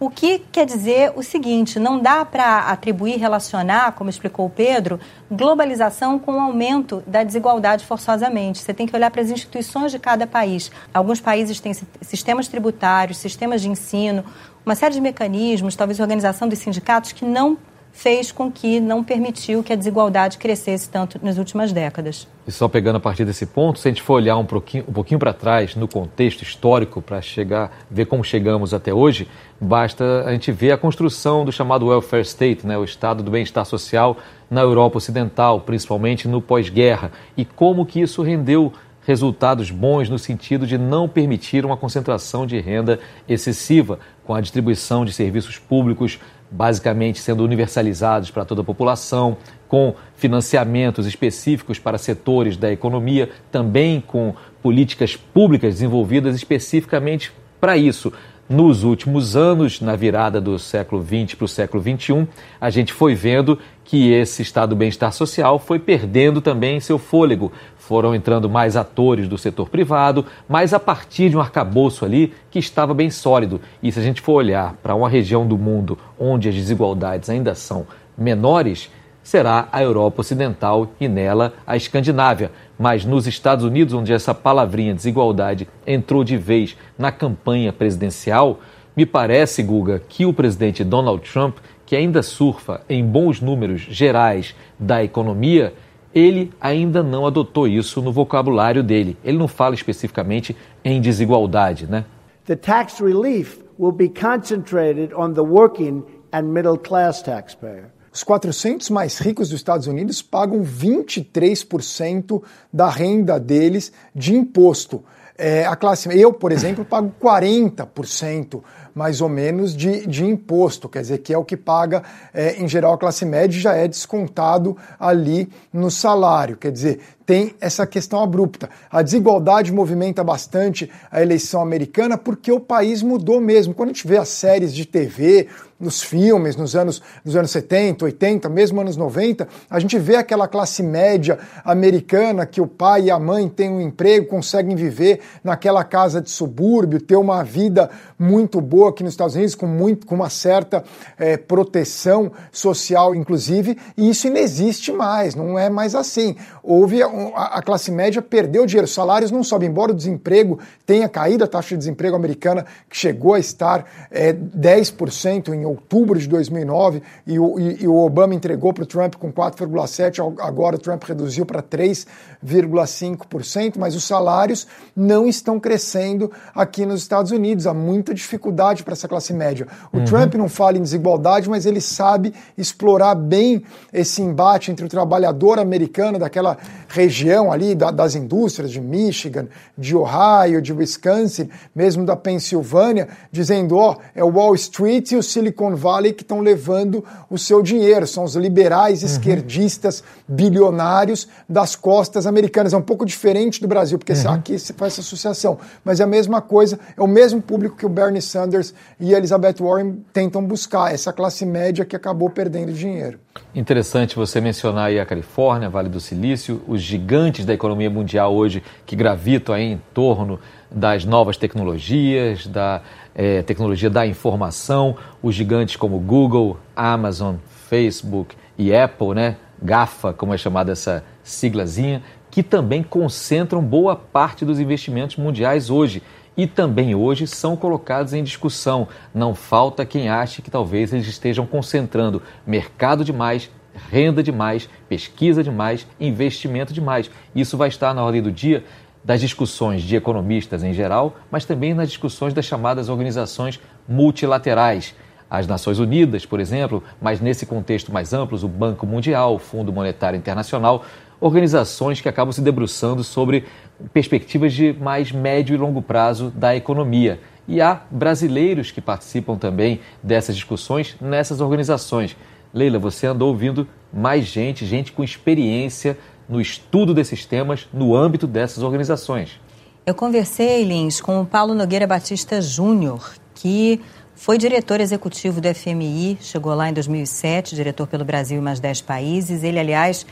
o 0.06 0.10
que 0.10 0.40
quer 0.52 0.66
dizer 0.66 1.14
o 1.16 1.24
seguinte: 1.24 1.80
não 1.80 2.00
dá 2.00 2.24
para 2.24 2.60
atribuir, 2.60 3.18
relacionar, 3.18 3.94
como 3.94 4.10
explicou 4.10 4.46
o 4.46 4.50
Pedro, 4.50 5.00
globalização 5.32 6.20
com 6.20 6.34
o 6.34 6.40
aumento 6.40 7.04
da 7.08 7.24
desigualdade 7.24 7.86
forçosamente. 7.86 8.60
Você 8.60 8.74
tem 8.74 8.86
que 8.86 8.96
olhar 8.96 9.10
para 9.10 9.22
as 9.22 9.32
instituições 9.32 9.92
de 9.92 9.98
cada 10.00 10.28
país. 10.28 10.72
Alguns 10.94 11.20
países 11.20 11.60
têm 11.60 11.74
sistemas 12.02 12.48
tributários, 12.48 13.18
sistemas 13.18 13.62
de 13.62 13.70
ensino, 13.70 14.24
uma 14.66 14.76
série 14.76 14.94
de 14.94 15.02
mecanismos, 15.02 15.76
talvez 15.76 16.00
organização 16.00 16.48
dos 16.48 16.60
sindicatos, 16.60 17.12
que 17.12 17.26
não 17.26 17.58
fez 17.96 18.30
com 18.30 18.52
que 18.52 18.82
não 18.82 19.02
permitiu 19.02 19.64
que 19.64 19.72
a 19.72 19.76
desigualdade 19.76 20.38
crescesse 20.38 20.90
tanto 20.90 21.18
nas 21.24 21.38
últimas 21.38 21.72
décadas. 21.72 22.28
E 22.46 22.52
só 22.52 22.68
pegando 22.68 22.98
a 22.98 23.00
partir 23.00 23.24
desse 23.24 23.46
ponto, 23.46 23.80
se 23.80 23.88
a 23.88 23.92
gente 23.92 24.02
for 24.02 24.16
olhar 24.16 24.36
um 24.38 24.46
pouquinho, 24.46 24.84
um 24.86 24.92
pouquinho 24.92 25.18
para 25.18 25.32
trás 25.32 25.78
no 25.78 25.88
contexto 25.88 26.44
histórico 26.44 27.02
para 27.02 27.22
chegar, 27.22 27.72
ver 27.90 28.06
como 28.06 28.22
chegamos 28.22 28.74
até 28.74 28.94
hoje, 28.94 29.30
basta 29.60 30.24
a 30.26 30.34
gente 30.34 30.52
ver 30.52 30.74
a 30.74 30.78
construção 30.78 31.46
do 31.46 31.54
chamado 31.54 31.88
welfare 31.88 32.22
state, 32.24 32.68
né, 32.68 32.78
o 32.78 32.84
estado 32.84 33.24
do 33.24 33.32
bem-estar 33.32 33.66
social 33.66 34.18
na 34.52 34.60
Europa 34.60 34.98
Ocidental, 34.98 35.62
principalmente 35.62 36.28
no 36.28 36.42
pós-guerra, 36.42 37.14
e 37.38 37.46
como 37.46 37.86
que 37.86 38.02
isso 38.02 38.22
rendeu 38.22 38.74
resultados 39.06 39.72
bons 39.72 40.10
no 40.10 40.20
sentido 40.20 40.68
de 40.68 40.78
não 40.78 41.08
permitir 41.08 41.66
uma 41.66 41.78
concentração 41.78 42.46
de 42.46 42.60
renda 42.60 43.00
excessiva, 43.30 44.00
com 44.26 44.34
a 44.34 44.42
distribuição 44.42 45.06
de 45.06 45.14
serviços 45.14 45.58
públicos 45.60 46.20
basicamente 46.56 47.20
sendo 47.20 47.44
universalizados 47.44 48.32
para 48.32 48.46
toda 48.46 48.62
a 48.62 48.64
população, 48.64 49.38
com 49.68 49.94
financiamentos 50.16 51.06
específicos 51.06 51.78
para 51.78 51.98
setores 51.98 52.56
da 52.56 52.72
economia, 52.72 53.30
também 53.52 54.00
com 54.00 54.34
políticas 54.64 55.16
públicas 55.18 55.76
desenvolvidas 55.76 56.36
especificamente 56.36 57.32
para 57.60 57.76
isso. 57.76 58.14
Nos 58.48 58.84
últimos 58.84 59.36
anos, 59.36 59.82
na 59.82 59.96
virada 59.96 60.40
do 60.40 60.60
século 60.60 61.04
XX 61.04 61.34
para 61.34 61.46
o 61.46 61.48
século 61.48 61.82
XXI, 61.82 62.28
a 62.62 62.70
gente 62.70 62.94
foi 62.94 63.16
vendo 63.16 63.58
que 63.84 64.12
esse 64.12 64.44
estado 64.44 64.70
do 64.70 64.76
bem-estar 64.76 65.12
social 65.12 65.58
foi 65.58 65.80
perdendo 65.80 66.40
também 66.40 66.80
seu 66.80 67.00
fôlego. 67.00 67.52
Foram 67.88 68.16
entrando 68.16 68.50
mais 68.50 68.76
atores 68.76 69.28
do 69.28 69.38
setor 69.38 69.70
privado, 69.70 70.26
mas 70.50 70.74
a 70.74 70.80
partir 70.80 71.30
de 71.30 71.38
um 71.38 71.40
arcabouço 71.40 72.04
ali 72.04 72.34
que 72.50 72.58
estava 72.58 72.96
bem 72.96 73.12
sólido. 73.12 73.62
E 73.82 73.92
se 73.92 74.00
a 74.00 74.02
gente 74.02 74.22
for 74.22 74.34
olhar 74.34 74.74
para 74.82 74.96
uma 74.96 75.08
região 75.08 75.46
do 75.46 75.56
mundo 75.56 75.96
onde 76.20 76.50
as 76.50 76.56
desigualdades 76.56 77.30
ainda 77.30 77.54
são 77.54 77.86
menores, 78.18 78.90
será 79.22 79.70
a 79.72 79.84
Europa 79.84 80.22
Ocidental 80.22 80.94
e 81.00 81.08
nela 81.08 81.54
a 81.66 81.78
Escandinávia. 81.78 82.52
Mas 82.76 83.06
nos 83.06 83.28
Estados 83.28 83.64
Unidos, 83.64 83.94
onde 83.94 84.12
essa 84.12 84.34
palavrinha 84.34 84.96
desigualdade 84.96 85.68
entrou 85.86 86.24
de 86.24 86.38
vez 86.38 86.76
na 86.98 87.12
campanha 87.12 87.72
presidencial, 87.72 88.62
me 88.98 89.06
parece, 89.06 89.62
Guga, 89.62 90.02
que 90.10 90.26
o 90.26 90.34
presidente 90.34 90.84
Donald 90.84 91.22
Trump, 91.32 91.58
que 91.86 91.96
ainda 91.96 92.24
surfa 92.24 92.82
em 92.90 93.06
bons 93.06 93.42
números 93.42 93.82
gerais 93.82 94.56
da 94.80 95.04
economia, 95.04 95.72
ele 96.16 96.54
ainda 96.62 97.04
não 97.04 97.28
adotou 97.28 97.68
isso 97.68 98.02
no 98.02 98.10
vocabulário 98.10 98.82
dele. 98.82 99.18
Ele 99.22 99.38
não 99.38 99.50
fala 99.50 99.76
especificamente 99.76 100.56
em 100.82 101.02
desigualdade, 101.02 101.86
né? 101.86 102.06
The 102.46 102.56
tax 102.56 103.00
relief 103.02 103.60
will 103.78 103.92
be 103.92 104.08
concentrated 104.08 105.14
on 105.14 105.34
the 105.34 105.42
working 105.42 106.04
and 106.32 106.44
middle 106.44 106.78
class 106.78 107.22
taxpayer. 107.22 107.92
Os 108.14 108.24
400 108.24 108.90
mais 108.92 109.20
ricos 109.20 109.50
dos 109.50 109.60
Estados 109.60 109.88
Unidos 109.88 110.22
pagam 110.22 110.64
23% 110.64 112.42
da 112.72 112.88
renda 112.88 113.38
deles 113.38 113.92
de 114.16 114.34
imposto. 114.34 115.04
É, 115.38 115.66
a 115.66 115.76
classe, 115.76 116.08
eu, 116.18 116.32
por 116.32 116.54
exemplo, 116.54 116.86
pago 116.86 117.14
40% 117.22 118.62
mais 118.96 119.20
ou 119.20 119.28
menos 119.28 119.76
de, 119.76 120.08
de 120.08 120.24
imposto, 120.24 120.88
quer 120.88 121.02
dizer, 121.02 121.18
que 121.18 121.34
é 121.34 121.38
o 121.38 121.44
que 121.44 121.58
paga, 121.58 122.02
é, 122.34 122.56
em 122.56 122.68
geral, 122.68 122.94
a 122.94 122.98
classe 122.98 123.26
média 123.26 123.60
já 123.60 123.76
é 123.76 123.90
descontado 123.90 124.78
ali 124.98 125.50
no 125.74 125.92
salário. 125.92 126.56
Quer 126.56 126.72
dizer, 126.72 127.02
tem 127.26 127.54
essa 127.60 127.86
questão 127.86 128.24
abrupta. 128.24 128.70
A 128.90 129.02
desigualdade 129.02 129.74
movimenta 129.74 130.24
bastante 130.24 130.90
a 131.12 131.22
eleição 131.22 131.62
americana 131.62 132.18
porque 132.18 132.52
o 132.52 132.60
país 132.60 133.02
mudou 133.02 133.42
mesmo. 133.42 133.74
Quando 133.74 133.90
a 133.90 133.94
gente 133.94 134.08
vê 134.08 134.18
as 134.18 134.30
séries 134.30 134.74
de 134.74 134.86
TV, 134.86 135.50
nos 135.80 136.02
filmes, 136.02 136.56
nos 136.56 136.76
anos, 136.76 137.02
nos 137.24 137.36
anos 137.36 137.52
70, 137.52 138.06
80, 138.06 138.48
mesmo 138.48 138.80
anos 138.80 138.96
90, 138.96 139.48
a 139.70 139.80
gente 139.80 140.00
vê 140.00 140.16
aquela 140.16 140.48
classe 140.48 140.82
média 140.82 141.38
americana 141.66 142.46
que 142.46 142.62
o 142.62 142.68
pai 142.68 143.04
e 143.04 143.12
a 143.12 143.20
mãe 143.20 143.50
têm 143.50 143.70
um 143.70 143.82
emprego, 143.82 144.28
conseguem 144.28 144.76
viver 144.76 145.20
naquela 145.44 145.84
casa 145.84 146.22
de 146.22 146.30
subúrbio, 146.30 147.02
ter 147.02 147.18
uma 147.18 147.44
vida 147.44 147.90
muito 148.18 148.62
boa 148.62 148.85
aqui 148.88 149.04
nos 149.04 149.14
Estados 149.14 149.36
Unidos, 149.36 149.56
com, 149.56 149.68
muito, 149.68 150.06
com 150.06 150.16
uma 150.16 150.30
certa 150.30 150.84
é, 151.18 151.38
proteção 151.38 152.32
social, 152.52 153.16
inclusive, 153.16 153.78
e 153.98 154.10
isso 154.10 154.30
não 154.30 154.38
existe 154.38 154.92
mais, 154.92 155.34
não 155.36 155.58
é 155.58 155.70
mais 155.70 155.96
assim. 155.96 156.36
Houve 156.64 157.02
a, 157.04 157.08
a 157.08 157.62
classe 157.62 157.92
média 157.92 158.22
perdeu 158.22 158.66
dinheiro, 158.66 158.86
os 158.86 158.94
salários 158.94 159.32
não 159.32 159.44
sobem, 159.44 159.70
embora 159.70 159.92
o 159.92 159.96
desemprego 159.96 160.60
tenha 160.86 161.10
caído, 161.10 161.44
a 161.44 161.48
taxa 161.48 161.70
de 161.70 161.78
desemprego 161.78 162.16
americana 162.16 162.66
que 162.90 162.98
chegou 162.98 163.34
a 163.34 163.40
estar 163.40 163.86
é, 164.12 164.34
10% 164.34 165.54
em 165.54 165.66
outubro 165.66 166.20
de 166.20 166.28
2009 166.28 167.02
e 167.26 167.40
o, 167.40 167.58
e, 167.60 167.84
e 167.84 167.88
o 167.88 167.96
Obama 167.98 168.36
entregou 168.36 168.74
para 168.74 168.84
o 168.84 168.88
Trump 168.88 169.16
com 169.16 169.32
4,7%, 169.32 170.36
agora 170.40 170.76
o 170.76 170.80
Trump 170.80 171.04
reduziu 171.04 171.46
para 171.46 171.62
3,5%, 171.62 173.76
mas 173.78 173.96
os 173.96 174.04
salários 174.04 174.68
não 174.96 175.28
estão 175.28 175.60
crescendo 175.60 176.32
aqui 176.54 176.86
nos 176.86 177.02
Estados 177.02 177.32
Unidos. 177.32 177.68
Há 177.68 177.74
muita 177.74 178.14
dificuldade 178.14 178.75
para 178.84 178.94
essa 178.94 179.08
classe 179.08 179.34
média. 179.34 179.68
O 179.92 179.98
uhum. 179.98 180.06
Trump 180.06 180.36
não 180.36 180.48
fala 180.48 180.78
em 180.78 180.82
desigualdade, 180.82 181.50
mas 181.50 181.66
ele 181.66 181.82
sabe 181.82 182.34
explorar 182.58 183.16
bem 183.16 183.64
esse 183.92 184.22
embate 184.22 184.72
entre 184.72 184.86
o 184.86 184.90
trabalhador 184.90 185.60
americano 185.60 186.20
daquela 186.20 186.58
região 186.88 187.52
ali 187.52 187.76
da, 187.76 187.92
das 187.92 188.16
indústrias 188.16 188.72
de 188.72 188.80
Michigan, 188.80 189.48
de 189.78 189.96
Ohio, 189.96 190.62
de 190.62 190.72
Wisconsin, 190.72 191.50
mesmo 191.76 192.06
da 192.06 192.16
Pensilvânia, 192.16 193.08
dizendo, 193.32 193.78
ó, 193.78 193.96
oh, 193.98 194.02
é 194.14 194.24
o 194.24 194.30
Wall 194.30 194.56
Street 194.56 195.12
e 195.12 195.16
o 195.16 195.24
Silicon 195.24 195.56
Silicon 195.56 195.76
Valley 195.76 196.14
que 196.14 196.24
estão 196.24 196.42
levando 196.42 197.04
o 197.30 197.38
seu 197.38 197.62
dinheiro. 197.62 198.06
São 198.06 198.24
os 198.24 198.36
liberais 198.36 199.02
uhum. 199.02 199.08
esquerdistas 199.08 200.04
bilionários 200.28 201.28
das 201.48 201.76
costas 201.76 202.28
americanas. 202.28 202.74
É 202.74 202.78
um 202.78 202.82
pouco 202.82 203.06
diferente 203.06 203.62
do 203.62 203.68
Brasil, 203.68 203.98
porque 203.98 204.14
uhum. 204.14 204.32
aqui 204.32 204.60
se 204.60 204.74
faz 204.74 204.94
essa 204.94 205.02
associação. 205.02 205.58
Mas 205.84 206.00
é 206.00 206.04
a 206.04 206.08
mesma 206.08 206.42
coisa, 206.42 206.80
é 206.96 207.02
o 207.02 207.08
mesmo 207.08 207.42
público 207.42 207.76
que 207.76 207.86
o 207.86 207.90
Bernie 207.90 208.22
Sanders 208.22 208.65
e 209.00 209.14
a 209.14 209.18
Elizabeth 209.18 209.56
Warren 209.60 209.98
tentam 210.14 210.44
buscar, 210.46 210.94
essa 210.94 211.12
classe 211.12 211.46
média 211.46 211.84
que 211.84 211.96
acabou 211.96 212.30
perdendo 212.30 212.72
dinheiro. 212.72 213.20
Interessante 213.54 214.16
você 214.16 214.40
mencionar 214.40 214.88
aí 214.88 215.00
a 215.00 215.06
Califórnia, 215.06 215.70
Vale 215.70 215.90
do 215.90 216.00
Silício, 216.00 216.62
os 216.68 216.82
gigantes 216.82 217.46
da 217.46 217.54
economia 217.54 217.90
mundial 217.90 218.34
hoje 218.34 218.64
que 218.86 218.96
gravitam 218.96 219.54
aí 219.54 219.74
em 219.74 219.82
torno 219.94 220.40
das 220.72 221.06
novas 221.06 221.38
tecnologias, 221.38 222.48
da 222.48 222.82
é, 223.14 223.42
tecnologia 223.42 223.90
da 223.90 224.06
informação, 224.06 224.96
os 225.22 225.36
gigantes 225.36 225.76
como 225.76 226.00
Google, 226.00 226.58
Amazon, 226.76 227.36
Facebook 227.70 228.36
e 228.58 228.76
Apple, 228.76 229.14
né? 229.14 229.38
GAFA, 229.62 230.14
como 230.14 230.34
é 230.34 230.38
chamada 230.38 230.74
essa 230.74 231.04
siglazinha, 231.24 232.04
que 232.30 232.44
também 232.44 232.84
concentram 232.84 233.62
boa 233.62 233.96
parte 233.96 234.44
dos 234.44 234.60
investimentos 234.60 235.16
mundiais 235.16 235.70
hoje 235.70 236.04
e 236.38 236.46
também 236.46 236.96
hoje 236.96 237.28
são 237.28 237.56
colocados 237.56 238.14
em 238.14 238.24
discussão. 238.24 238.88
Não 239.14 239.34
falta 239.34 239.86
quem 239.86 240.10
ache 240.10 240.42
que 240.42 240.52
talvez 240.52 240.94
eles 240.94 241.08
estejam 241.08 241.46
concentrando 241.46 242.22
mercado 242.46 243.04
demais, 243.04 243.50
renda 243.90 244.22
demais, 244.22 244.70
pesquisa 244.90 245.44
demais, 245.44 245.88
investimento 246.00 246.74
demais. 246.74 247.10
Isso 247.36 247.58
vai 247.58 247.70
estar 247.70 247.94
na 247.94 248.04
ordem 248.04 248.22
do 248.22 248.32
dia 248.32 248.64
das 249.04 249.22
discussões 249.22 249.84
de 249.84 249.96
economistas 249.96 250.64
em 250.64 250.74
geral, 250.74 251.16
mas 251.30 251.46
também 251.46 251.74
nas 251.74 251.90
discussões 251.90 252.34
das 252.34 252.46
chamadas 252.46 252.90
organizações 252.90 253.60
multilaterais. 253.88 254.96
As 255.30 255.48
Nações 255.48 255.80
Unidas, 255.80 256.26
por 256.26 256.40
exemplo, 256.40 256.84
mas 257.02 257.20
nesse 257.20 257.46
contexto 257.46 257.92
mais 257.92 258.14
amplo, 258.14 258.38
o 258.44 258.48
Banco 258.48 258.86
Mundial, 258.86 259.36
o 259.36 259.40
Fundo 259.40 259.72
Monetário 259.74 260.18
Internacional, 260.18 260.86
organizações 261.20 262.02
que 262.02 262.10
acabam 262.10 262.32
se 262.32 262.42
debruçando 262.42 263.04
sobre 263.04 263.46
perspectivas 263.94 264.54
de 264.54 264.74
mais 264.74 265.12
médio 265.12 265.54
e 265.54 265.58
longo 265.58 265.82
prazo 265.82 266.32
da 266.36 266.56
economia. 266.56 267.20
E 267.48 267.62
há 267.62 267.82
brasileiros 267.92 268.72
que 268.72 268.82
participam 268.82 269.38
também 269.38 269.80
dessas 270.02 270.36
discussões 270.36 270.96
nessas 271.00 271.42
organizações. 271.42 272.16
Leila, 272.54 272.80
você 272.80 273.06
andou 273.06 273.30
ouvindo 273.30 273.68
mais 273.94 274.26
gente, 274.26 274.66
gente 274.66 274.92
com 274.92 275.04
experiência 275.04 275.98
no 276.28 276.42
estudo 276.42 276.94
desses 276.94 277.26
temas 277.26 277.68
no 277.74 277.96
âmbito 277.96 278.26
dessas 278.26 278.64
organizações. 278.64 279.40
Eu 279.86 279.94
conversei, 279.94 280.64
Lins, 280.64 281.00
com 281.00 281.22
o 281.22 281.26
Paulo 281.26 281.54
Nogueira 281.54 281.86
Batista 281.86 282.42
Júnior, 282.42 283.14
que 283.36 283.80
foi 284.16 284.38
diretor 284.38 284.80
executivo 284.80 285.40
do 285.40 285.54
FMI, 285.54 286.18
chegou 286.22 286.56
lá 286.56 286.70
em 286.70 286.74
2007, 286.74 287.54
diretor 287.54 287.86
pelo 287.86 288.06
Brasil 288.06 288.40
e 288.40 288.42
mais 288.42 288.60
10 288.60 288.82
países. 288.82 289.44
Ele, 289.44 289.60
aliás, 289.60 290.06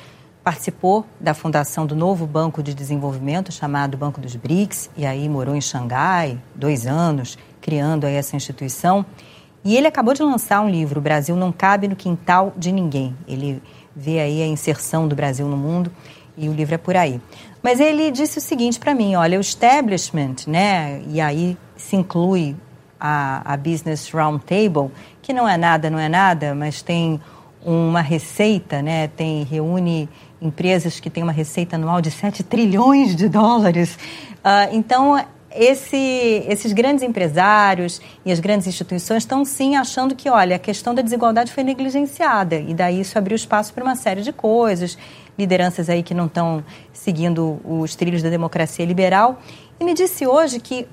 participou 0.43 1.05
da 1.19 1.33
fundação 1.33 1.85
do 1.85 1.95
novo 1.95 2.27
Banco 2.27 2.61
de 2.61 2.73
Desenvolvimento, 2.73 3.51
chamado 3.51 3.97
Banco 3.97 4.19
dos 4.19 4.35
BRICS, 4.35 4.89
e 4.97 5.05
aí 5.05 5.29
morou 5.29 5.55
em 5.55 5.61
Xangai, 5.61 6.37
dois 6.53 6.85
anos, 6.85 7.37
criando 7.61 8.05
aí 8.05 8.15
essa 8.15 8.35
instituição. 8.35 9.05
E 9.63 9.77
ele 9.77 9.87
acabou 9.87 10.13
de 10.13 10.21
lançar 10.21 10.59
um 10.59 10.69
livro, 10.69 10.99
O 10.99 11.03
Brasil 11.03 11.35
Não 11.35 11.51
Cabe 11.51 11.87
no 11.87 11.95
Quintal 11.95 12.53
de 12.57 12.71
Ninguém. 12.71 13.15
Ele 13.25 13.63
vê 13.95 14.19
aí 14.19 14.41
a 14.41 14.47
inserção 14.47 15.07
do 15.07 15.15
Brasil 15.15 15.47
no 15.47 15.55
mundo 15.55 15.89
e 16.37 16.49
o 16.49 16.53
livro 16.53 16.75
é 16.75 16.77
por 16.77 16.97
aí. 16.97 17.21
Mas 17.61 17.79
ele 17.79 18.11
disse 18.11 18.39
o 18.39 18.41
seguinte 18.41 18.77
para 18.77 18.93
mim, 18.93 19.15
olha, 19.15 19.37
o 19.37 19.41
establishment, 19.41 20.35
né, 20.47 21.01
e 21.07 21.21
aí 21.21 21.57
se 21.77 21.95
inclui 21.95 22.57
a, 22.99 23.53
a 23.53 23.55
Business 23.55 24.09
Roundtable, 24.11 24.91
que 25.21 25.31
não 25.31 25.47
é 25.47 25.55
nada, 25.55 25.89
não 25.89 25.99
é 25.99 26.09
nada, 26.09 26.53
mas 26.53 26.81
tem 26.81 27.21
uma 27.65 28.01
receita, 28.01 28.81
né, 28.81 29.07
tem 29.07 29.43
reúne 29.43 30.09
empresas 30.41 30.99
que 30.99 31.09
têm 31.09 31.23
uma 31.23 31.31
receita 31.31 31.75
anual 31.77 32.01
de 32.01 32.11
7 32.11 32.43
trilhões 32.43 33.15
de 33.15 33.29
dólares. 33.29 33.97
Uh, 34.43 34.73
então, 34.73 35.17
esse, 35.55 36.43
esses 36.47 36.73
grandes 36.73 37.03
empresários 37.03 38.01
e 38.25 38.31
as 38.31 38.39
grandes 38.39 38.67
instituições 38.67 39.23
estão 39.23 39.45
sim 39.45 39.75
achando 39.75 40.15
que, 40.15 40.29
olha, 40.29 40.55
a 40.55 40.59
questão 40.59 40.93
da 40.93 41.01
desigualdade 41.01 41.51
foi 41.51 41.63
negligenciada 41.63 42.55
e 42.55 42.73
daí 42.73 42.99
isso 42.99 43.17
abriu 43.17 43.35
espaço 43.35 43.73
para 43.73 43.83
uma 43.83 43.95
série 43.95 44.21
de 44.21 44.33
coisas, 44.33 44.97
lideranças 45.37 45.89
aí 45.89 46.03
que 46.03 46.13
não 46.13 46.25
estão 46.25 46.63
seguindo 46.91 47.59
os 47.63 47.95
trilhos 47.95 48.23
da 48.23 48.29
democracia 48.29 48.85
liberal. 48.85 49.39
E 49.79 49.83
me 49.83 49.93
disse 49.93 50.25
hoje 50.25 50.59
que, 50.59 50.87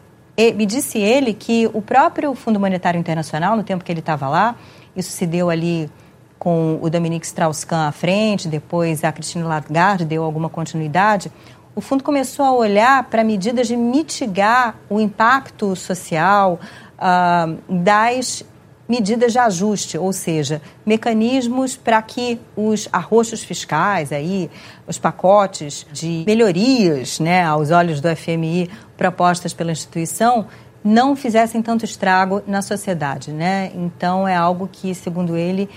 me 0.55 0.67
disse 0.67 0.99
ele 0.99 1.33
que 1.33 1.69
o 1.73 1.83
próprio 1.83 2.35
Fundo 2.35 2.61
Monetário 2.61 2.99
Internacional, 2.99 3.57
no 3.57 3.63
tempo 3.63 3.83
que 3.83 3.91
ele 3.91 4.01
estava 4.01 4.29
lá, 4.29 4.57
isso 4.95 5.11
se 5.11 5.27
deu 5.27 5.51
ali 5.51 5.91
com 6.41 6.79
o 6.81 6.89
Dominique 6.89 7.27
Strauss-Kahn 7.27 7.87
à 7.87 7.93
frente, 7.93 8.49
depois 8.49 9.05
a 9.05 9.13
Christine 9.13 9.45
Lagarde 9.45 10.07
deu 10.07 10.25
alguma 10.25 10.49
continuidade, 10.49 11.31
o 11.77 11.83
fundo 11.83 12.03
começou 12.03 12.47
a 12.47 12.53
olhar 12.53 13.05
para 13.05 13.23
medidas 13.23 13.69
de 13.69 13.77
mitigar 13.77 14.75
o 14.89 14.99
impacto 14.99 15.77
social 15.77 16.59
uh, 16.97 17.59
das 17.69 18.43
medidas 18.89 19.33
de 19.33 19.39
ajuste, 19.39 19.99
ou 19.99 20.13
seja, 20.15 20.61
mecanismos 20.85 21.77
para 21.77 22.01
que 22.01 22.41
os 22.57 22.89
arroxos 22.91 23.45
fiscais, 23.45 24.11
aí, 24.11 24.51
os 24.87 24.99
pacotes 24.99 25.87
de 25.93 26.25
melhorias 26.27 27.21
né, 27.21 27.45
aos 27.45 27.71
olhos 27.71 28.01
do 28.01 28.09
FMI 28.17 28.69
propostas 28.97 29.53
pela 29.53 29.71
instituição, 29.71 30.47
não 30.83 31.15
fizessem 31.15 31.63
tanto 31.63 31.85
estrago 31.85 32.43
na 32.47 32.63
sociedade. 32.63 33.31
Né? 33.31 33.71
Então, 33.75 34.27
é 34.27 34.35
algo 34.35 34.69
que, 34.73 34.95
segundo 34.95 35.37
ele, 35.37 35.69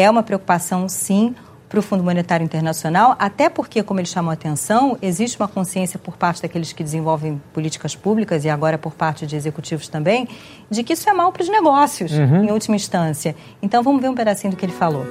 é 0.00 0.08
uma 0.08 0.22
preocupação, 0.22 0.88
sim, 0.88 1.34
para 1.68 1.80
o 1.80 1.82
Fundo 1.82 2.04
Monetário 2.04 2.44
Internacional, 2.44 3.16
até 3.18 3.48
porque, 3.48 3.82
como 3.82 3.98
ele 3.98 4.06
chamou 4.06 4.30
a 4.30 4.34
atenção, 4.34 4.96
existe 5.02 5.36
uma 5.38 5.48
consciência 5.48 5.98
por 5.98 6.16
parte 6.16 6.40
daqueles 6.40 6.72
que 6.72 6.84
desenvolvem 6.84 7.42
políticas 7.52 7.96
públicas 7.96 8.44
e 8.44 8.48
agora 8.48 8.78
por 8.78 8.94
parte 8.94 9.26
de 9.26 9.34
executivos 9.34 9.88
também, 9.88 10.28
de 10.70 10.84
que 10.84 10.92
isso 10.92 11.10
é 11.10 11.12
mal 11.12 11.32
para 11.32 11.42
os 11.42 11.48
negócios, 11.48 12.12
uhum. 12.12 12.44
em 12.44 12.52
última 12.52 12.76
instância. 12.76 13.34
Então, 13.60 13.82
vamos 13.82 14.00
ver 14.00 14.08
um 14.08 14.14
pedacinho 14.14 14.52
do 14.52 14.56
que 14.56 14.64
ele 14.64 14.72
falou. 14.72 15.04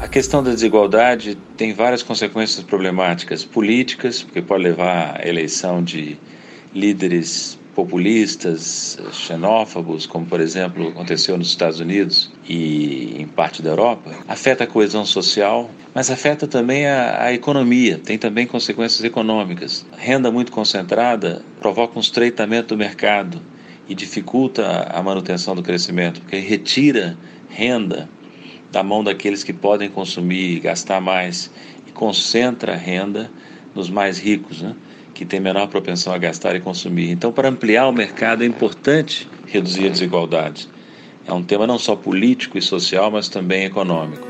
A 0.00 0.06
questão 0.08 0.42
da 0.42 0.52
desigualdade 0.52 1.36
tem 1.56 1.74
várias 1.74 2.02
consequências 2.02 2.64
problemáticas 2.64 3.44
políticas, 3.44 4.22
porque 4.22 4.40
pode 4.40 4.62
levar 4.62 5.20
à 5.20 5.28
eleição 5.28 5.82
de 5.82 6.16
líderes 6.72 7.58
populistas, 7.74 8.98
xenófobos, 9.12 10.06
como 10.06 10.26
por 10.26 10.40
exemplo 10.40 10.88
aconteceu 10.88 11.38
nos 11.38 11.48
Estados 11.48 11.80
Unidos 11.80 12.30
e 12.48 13.16
em 13.18 13.26
parte 13.26 13.62
da 13.62 13.70
Europa, 13.70 14.10
afeta 14.28 14.64
a 14.64 14.66
coesão 14.66 15.06
social, 15.06 15.70
mas 15.94 16.10
afeta 16.10 16.46
também 16.46 16.86
a, 16.86 17.24
a 17.24 17.32
economia, 17.32 17.98
tem 17.98 18.18
também 18.18 18.46
consequências 18.46 19.02
econômicas. 19.02 19.86
Renda 19.96 20.30
muito 20.30 20.52
concentrada 20.52 21.42
provoca 21.60 21.98
um 21.98 22.00
estreitamento 22.00 22.68
do 22.68 22.76
mercado 22.76 23.40
e 23.88 23.94
dificulta 23.94 24.88
a 24.90 25.02
manutenção 25.02 25.54
do 25.54 25.62
crescimento, 25.62 26.20
porque 26.20 26.38
retira 26.38 27.16
renda 27.48 28.08
da 28.70 28.82
mão 28.82 29.02
daqueles 29.02 29.42
que 29.42 29.52
podem 29.52 29.88
consumir 29.88 30.56
e 30.56 30.60
gastar 30.60 31.00
mais 31.00 31.50
e 31.86 31.90
concentra 31.90 32.72
a 32.72 32.76
renda 32.76 33.30
nos 33.74 33.90
mais 33.90 34.18
ricos, 34.18 34.62
né? 34.62 34.74
Que 35.14 35.24
tem 35.24 35.40
menor 35.40 35.68
propensão 35.68 36.12
a 36.12 36.18
gastar 36.18 36.56
e 36.56 36.60
consumir. 36.60 37.10
Então, 37.10 37.32
para 37.32 37.48
ampliar 37.48 37.88
o 37.88 37.92
mercado, 37.92 38.42
é 38.42 38.46
importante 38.46 39.28
reduzir 39.46 39.86
a 39.86 39.90
desigualdade. 39.90 40.68
É 41.26 41.32
um 41.32 41.42
tema 41.42 41.66
não 41.66 41.78
só 41.78 41.94
político 41.94 42.58
e 42.58 42.62
social, 42.62 43.10
mas 43.10 43.28
também 43.28 43.64
econômico. 43.64 44.26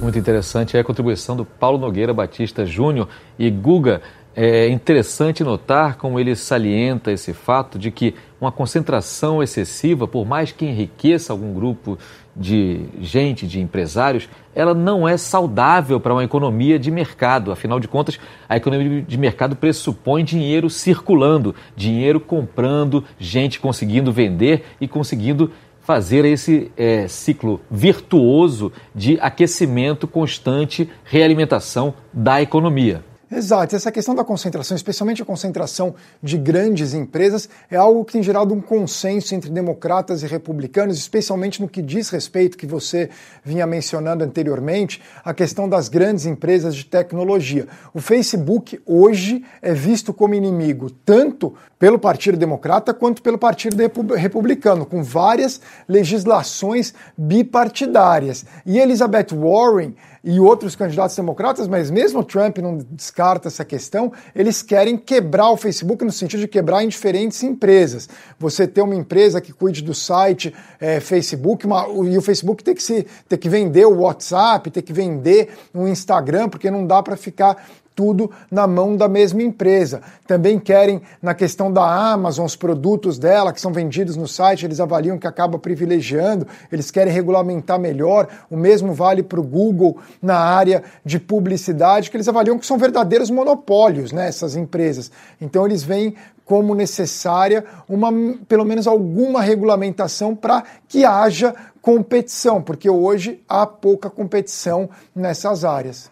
Muito 0.00 0.18
interessante 0.18 0.76
é 0.76 0.80
a 0.80 0.84
contribuição 0.84 1.36
do 1.36 1.44
Paulo 1.44 1.78
Nogueira 1.78 2.12
Batista 2.12 2.64
Júnior 2.64 3.08
e 3.38 3.50
Guga. 3.50 4.02
É 4.34 4.68
interessante 4.68 5.42
notar 5.42 5.96
como 5.96 6.20
ele 6.20 6.36
salienta 6.36 7.10
esse 7.10 7.32
fato 7.32 7.78
de 7.78 7.90
que 7.90 8.14
uma 8.40 8.52
concentração 8.52 9.42
excessiva, 9.42 10.06
por 10.06 10.26
mais 10.26 10.52
que 10.52 10.66
enriqueça 10.66 11.32
algum 11.32 11.54
grupo 11.54 11.98
de 12.36 12.82
gente, 13.00 13.46
de 13.46 13.60
empresários, 13.60 14.28
ela 14.54 14.74
não 14.74 15.08
é 15.08 15.16
saudável 15.16 15.98
para 15.98 16.12
uma 16.12 16.24
economia 16.24 16.78
de 16.78 16.90
mercado. 16.90 17.50
Afinal 17.50 17.80
de 17.80 17.88
contas, 17.88 18.18
a 18.48 18.56
economia 18.56 19.02
de 19.02 19.18
mercado 19.18 19.56
pressupõe 19.56 20.22
dinheiro 20.22 20.68
circulando, 20.68 21.54
dinheiro 21.74 22.20
comprando, 22.20 23.04
gente 23.18 23.58
conseguindo 23.58 24.12
vender 24.12 24.64
e 24.80 24.86
conseguindo 24.86 25.50
fazer 25.80 26.24
esse 26.24 26.70
é, 26.76 27.06
ciclo 27.06 27.60
virtuoso 27.70 28.72
de 28.94 29.18
aquecimento 29.20 30.08
constante, 30.08 30.90
realimentação 31.04 31.94
da 32.12 32.42
economia. 32.42 33.04
Exato, 33.36 33.76
essa 33.76 33.92
questão 33.92 34.14
da 34.14 34.24
concentração, 34.24 34.74
especialmente 34.74 35.20
a 35.20 35.24
concentração 35.26 35.94
de 36.22 36.38
grandes 36.38 36.94
empresas, 36.94 37.50
é 37.70 37.76
algo 37.76 38.02
que 38.02 38.14
tem 38.14 38.22
gerado 38.22 38.54
um 38.54 38.62
consenso 38.62 39.34
entre 39.34 39.50
democratas 39.50 40.22
e 40.22 40.26
republicanos, 40.26 40.96
especialmente 40.96 41.60
no 41.60 41.68
que 41.68 41.82
diz 41.82 42.08
respeito, 42.08 42.56
que 42.56 42.66
você 42.66 43.10
vinha 43.44 43.66
mencionando 43.66 44.24
anteriormente, 44.24 45.02
a 45.22 45.34
questão 45.34 45.68
das 45.68 45.90
grandes 45.90 46.24
empresas 46.24 46.74
de 46.74 46.86
tecnologia. 46.86 47.68
O 47.92 48.00
Facebook 48.00 48.80
hoje 48.86 49.44
é 49.60 49.74
visto 49.74 50.14
como 50.14 50.34
inimigo 50.34 50.88
tanto 50.88 51.52
pelo 51.78 51.98
Partido 51.98 52.38
Democrata 52.38 52.94
quanto 52.94 53.20
pelo 53.20 53.36
Partido 53.36 53.76
Republicano, 54.14 54.86
com 54.86 55.02
várias 55.02 55.60
legislações 55.86 56.94
bipartidárias. 57.18 58.46
E 58.64 58.78
Elizabeth 58.78 59.34
Warren 59.34 59.94
e 60.26 60.40
outros 60.40 60.74
candidatos 60.74 61.14
democratas, 61.14 61.68
mas 61.68 61.88
mesmo 61.88 62.24
Trump 62.24 62.58
não 62.58 62.78
descarta 62.78 63.46
essa 63.46 63.64
questão, 63.64 64.12
eles 64.34 64.60
querem 64.60 64.96
quebrar 64.96 65.50
o 65.50 65.56
Facebook 65.56 66.04
no 66.04 66.10
sentido 66.10 66.40
de 66.40 66.48
quebrar 66.48 66.82
em 66.82 66.88
diferentes 66.88 67.44
empresas. 67.44 68.08
Você 68.36 68.66
ter 68.66 68.82
uma 68.82 68.96
empresa 68.96 69.40
que 69.40 69.52
cuide 69.52 69.82
do 69.82 69.94
site 69.94 70.52
é, 70.80 70.98
Facebook, 70.98 71.64
uma, 71.64 71.86
e 72.10 72.18
o 72.18 72.20
Facebook 72.20 72.64
tem 72.64 72.74
que, 72.74 72.82
se, 72.82 73.06
tem 73.28 73.38
que 73.38 73.48
vender 73.48 73.86
o 73.86 74.00
WhatsApp, 74.00 74.68
tem 74.68 74.82
que 74.82 74.92
vender 74.92 75.50
o 75.72 75.86
Instagram, 75.86 76.48
porque 76.48 76.72
não 76.72 76.84
dá 76.84 77.00
para 77.00 77.16
ficar 77.16 77.64
tudo 77.96 78.30
na 78.50 78.66
mão 78.66 78.94
da 78.94 79.08
mesma 79.08 79.42
empresa. 79.42 80.02
Também 80.26 80.60
querem, 80.60 81.00
na 81.20 81.34
questão 81.34 81.72
da 81.72 82.12
Amazon, 82.12 82.44
os 82.44 82.54
produtos 82.54 83.18
dela 83.18 83.52
que 83.52 83.60
são 83.60 83.72
vendidos 83.72 84.14
no 84.16 84.28
site, 84.28 84.66
eles 84.66 84.78
avaliam 84.78 85.18
que 85.18 85.26
acaba 85.26 85.58
privilegiando, 85.58 86.46
eles 86.70 86.90
querem 86.90 87.12
regulamentar 87.12 87.80
melhor. 87.80 88.28
O 88.50 88.56
mesmo 88.56 88.92
vale 88.92 89.22
para 89.22 89.40
o 89.40 89.42
Google 89.42 89.96
na 90.20 90.36
área 90.36 90.84
de 91.04 91.18
publicidade, 91.18 92.10
que 92.10 92.16
eles 92.16 92.28
avaliam 92.28 92.58
que 92.58 92.66
são 92.66 92.76
verdadeiros 92.76 93.30
monopólios, 93.30 94.12
né, 94.12 94.28
essas 94.28 94.54
empresas. 94.54 95.10
Então 95.40 95.64
eles 95.64 95.82
veem 95.82 96.14
como 96.44 96.74
necessária 96.74 97.64
uma, 97.88 98.12
pelo 98.46 98.64
menos 98.64 98.86
alguma 98.86 99.40
regulamentação 99.40 100.36
para 100.36 100.62
que 100.86 101.04
haja 101.04 101.54
competição, 101.80 102.60
porque 102.60 102.90
hoje 102.90 103.42
há 103.48 103.66
pouca 103.66 104.10
competição 104.10 104.88
nessas 105.14 105.64
áreas. 105.64 106.10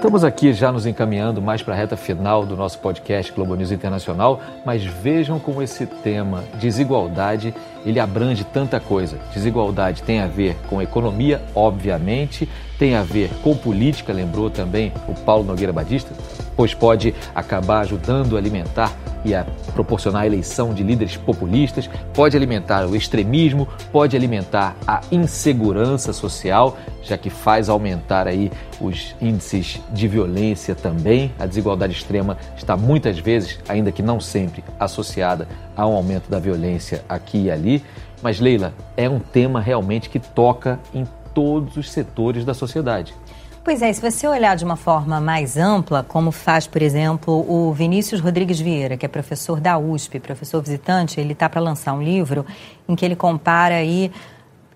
Estamos 0.00 0.24
aqui 0.24 0.54
já 0.54 0.72
nos 0.72 0.86
encaminhando 0.86 1.42
mais 1.42 1.62
para 1.62 1.74
a 1.74 1.76
reta 1.76 1.94
final 1.94 2.46
do 2.46 2.56
nosso 2.56 2.78
podcast 2.78 3.30
Globo 3.32 3.54
News 3.54 3.70
Internacional, 3.70 4.40
mas 4.64 4.82
vejam 4.82 5.38
como 5.38 5.60
esse 5.60 5.84
tema 5.84 6.42
desigualdade, 6.54 7.52
ele 7.84 8.00
abrange 8.00 8.42
tanta 8.42 8.80
coisa. 8.80 9.18
Desigualdade 9.34 10.02
tem 10.02 10.20
a 10.20 10.26
ver 10.26 10.56
com 10.70 10.80
economia, 10.80 11.42
obviamente, 11.54 12.48
tem 12.78 12.94
a 12.94 13.02
ver 13.02 13.28
com 13.42 13.54
política, 13.54 14.10
lembrou 14.10 14.48
também 14.48 14.90
o 15.06 15.12
Paulo 15.12 15.44
Nogueira 15.44 15.70
Batista, 15.70 16.14
pois 16.60 16.74
pode 16.74 17.14
acabar 17.34 17.80
ajudando 17.80 18.36
a 18.36 18.38
alimentar 18.38 18.94
e 19.24 19.34
a 19.34 19.46
proporcionar 19.72 20.24
a 20.24 20.26
eleição 20.26 20.74
de 20.74 20.82
líderes 20.82 21.16
populistas, 21.16 21.88
pode 22.12 22.36
alimentar 22.36 22.86
o 22.86 22.94
extremismo, 22.94 23.66
pode 23.90 24.14
alimentar 24.14 24.76
a 24.86 25.00
insegurança 25.10 26.12
social, 26.12 26.76
já 27.02 27.16
que 27.16 27.30
faz 27.30 27.70
aumentar 27.70 28.28
aí 28.28 28.52
os 28.78 29.16
índices 29.22 29.80
de 29.90 30.06
violência 30.06 30.74
também. 30.74 31.32
A 31.38 31.46
desigualdade 31.46 31.94
extrema 31.94 32.36
está 32.54 32.76
muitas 32.76 33.18
vezes, 33.18 33.58
ainda 33.66 33.90
que 33.90 34.02
não 34.02 34.20
sempre, 34.20 34.62
associada 34.78 35.48
a 35.74 35.86
um 35.86 35.94
aumento 35.94 36.28
da 36.28 36.38
violência 36.38 37.02
aqui 37.08 37.44
e 37.44 37.50
ali. 37.50 37.82
Mas 38.22 38.38
Leila, 38.38 38.74
é 38.98 39.08
um 39.08 39.18
tema 39.18 39.62
realmente 39.62 40.10
que 40.10 40.18
toca 40.18 40.78
em 40.92 41.06
todos 41.32 41.78
os 41.78 41.90
setores 41.90 42.44
da 42.44 42.52
sociedade. 42.52 43.14
Pois 43.62 43.82
é, 43.82 43.92
se 43.92 44.00
você 44.00 44.26
olhar 44.26 44.56
de 44.56 44.64
uma 44.64 44.74
forma 44.74 45.20
mais 45.20 45.58
ampla, 45.58 46.02
como 46.02 46.32
faz, 46.32 46.66
por 46.66 46.80
exemplo, 46.80 47.44
o 47.46 47.74
Vinícius 47.74 48.18
Rodrigues 48.18 48.58
Vieira, 48.58 48.96
que 48.96 49.04
é 49.04 49.08
professor 49.08 49.60
da 49.60 49.78
USP, 49.78 50.18
professor 50.18 50.62
visitante, 50.62 51.20
ele 51.20 51.34
está 51.34 51.46
para 51.46 51.60
lançar 51.60 51.92
um 51.92 52.02
livro 52.02 52.46
em 52.88 52.96
que 52.96 53.04
ele 53.04 53.14
compara 53.14 53.74
aí 53.74 54.10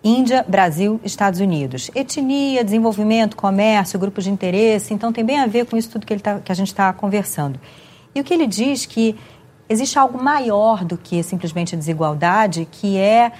Índia, 0.05 0.45
Brasil, 0.47 1.01
Estados 1.03 1.41
Unidos. 1.41 1.91
Etnia, 1.95 2.63
desenvolvimento, 2.63 3.37
comércio, 3.37 3.99
grupos 3.99 4.25
de 4.25 4.31
interesse, 4.31 4.93
então 4.93 5.15
tem 5.15 5.25
bem 5.25 5.41
a 5.41 5.47
ver 5.47 5.65
com 5.65 5.79
isso 5.79 5.89
tudo 5.89 6.05
que, 6.05 6.13
ele 6.13 6.21
tá, 6.21 6.41
que 6.41 6.53
a 6.53 6.55
gente 6.55 6.69
está 6.69 6.93
conversando. 6.93 7.59
E 8.15 8.21
o 8.21 8.25
que 8.25 8.35
ele 8.35 8.47
diz 8.47 8.85
que 8.85 9.17
existe 9.67 9.99
algo 9.99 10.23
maior 10.23 10.85
do 10.85 10.99
que 10.99 11.23
simplesmente 11.23 11.75
a 11.75 11.79
desigualdade, 11.79 12.69
que 12.71 12.99
é 12.99 13.33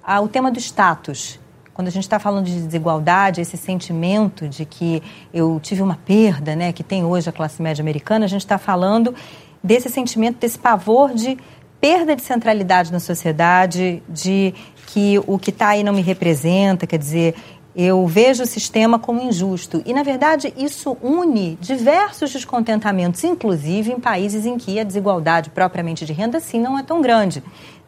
ah, 0.00 0.20
o 0.20 0.28
tema 0.28 0.48
do 0.48 0.60
status. 0.60 1.40
Quando 1.74 1.88
a 1.88 1.90
gente 1.90 2.04
está 2.04 2.18
falando 2.18 2.44
de 2.44 2.60
desigualdade, 2.60 3.40
esse 3.40 3.56
sentimento 3.56 4.46
de 4.46 4.64
que 4.64 5.02
eu 5.32 5.58
tive 5.62 5.82
uma 5.82 5.96
perda, 5.96 6.54
né, 6.54 6.72
que 6.72 6.82
tem 6.82 7.04
hoje 7.04 7.28
a 7.28 7.32
classe 7.32 7.62
média 7.62 7.82
americana, 7.82 8.26
a 8.26 8.28
gente 8.28 8.42
está 8.42 8.58
falando 8.58 9.14
desse 9.62 9.88
sentimento, 9.88 10.38
desse 10.38 10.58
pavor 10.58 11.14
de 11.14 11.38
perda 11.80 12.14
de 12.14 12.22
centralidade 12.22 12.92
na 12.92 13.00
sociedade, 13.00 14.02
de 14.08 14.54
que 14.86 15.18
o 15.26 15.38
que 15.38 15.50
está 15.50 15.68
aí 15.68 15.82
não 15.82 15.92
me 15.92 16.02
representa, 16.02 16.86
quer 16.86 16.98
dizer, 16.98 17.34
eu 17.74 18.06
vejo 18.06 18.42
o 18.42 18.46
sistema 18.46 18.98
como 18.98 19.22
injusto. 19.22 19.82
E, 19.86 19.94
na 19.94 20.02
verdade, 20.02 20.52
isso 20.56 20.96
une 21.02 21.56
diversos 21.60 22.30
descontentamentos, 22.30 23.24
inclusive 23.24 23.92
em 23.92 23.98
países 23.98 24.44
em 24.44 24.58
que 24.58 24.78
a 24.78 24.84
desigualdade 24.84 25.50
propriamente 25.50 26.04
de 26.04 26.12
renda, 26.12 26.38
sim, 26.38 26.60
não 26.60 26.78
é 26.78 26.82
tão 26.82 27.00
grande. 27.00 27.42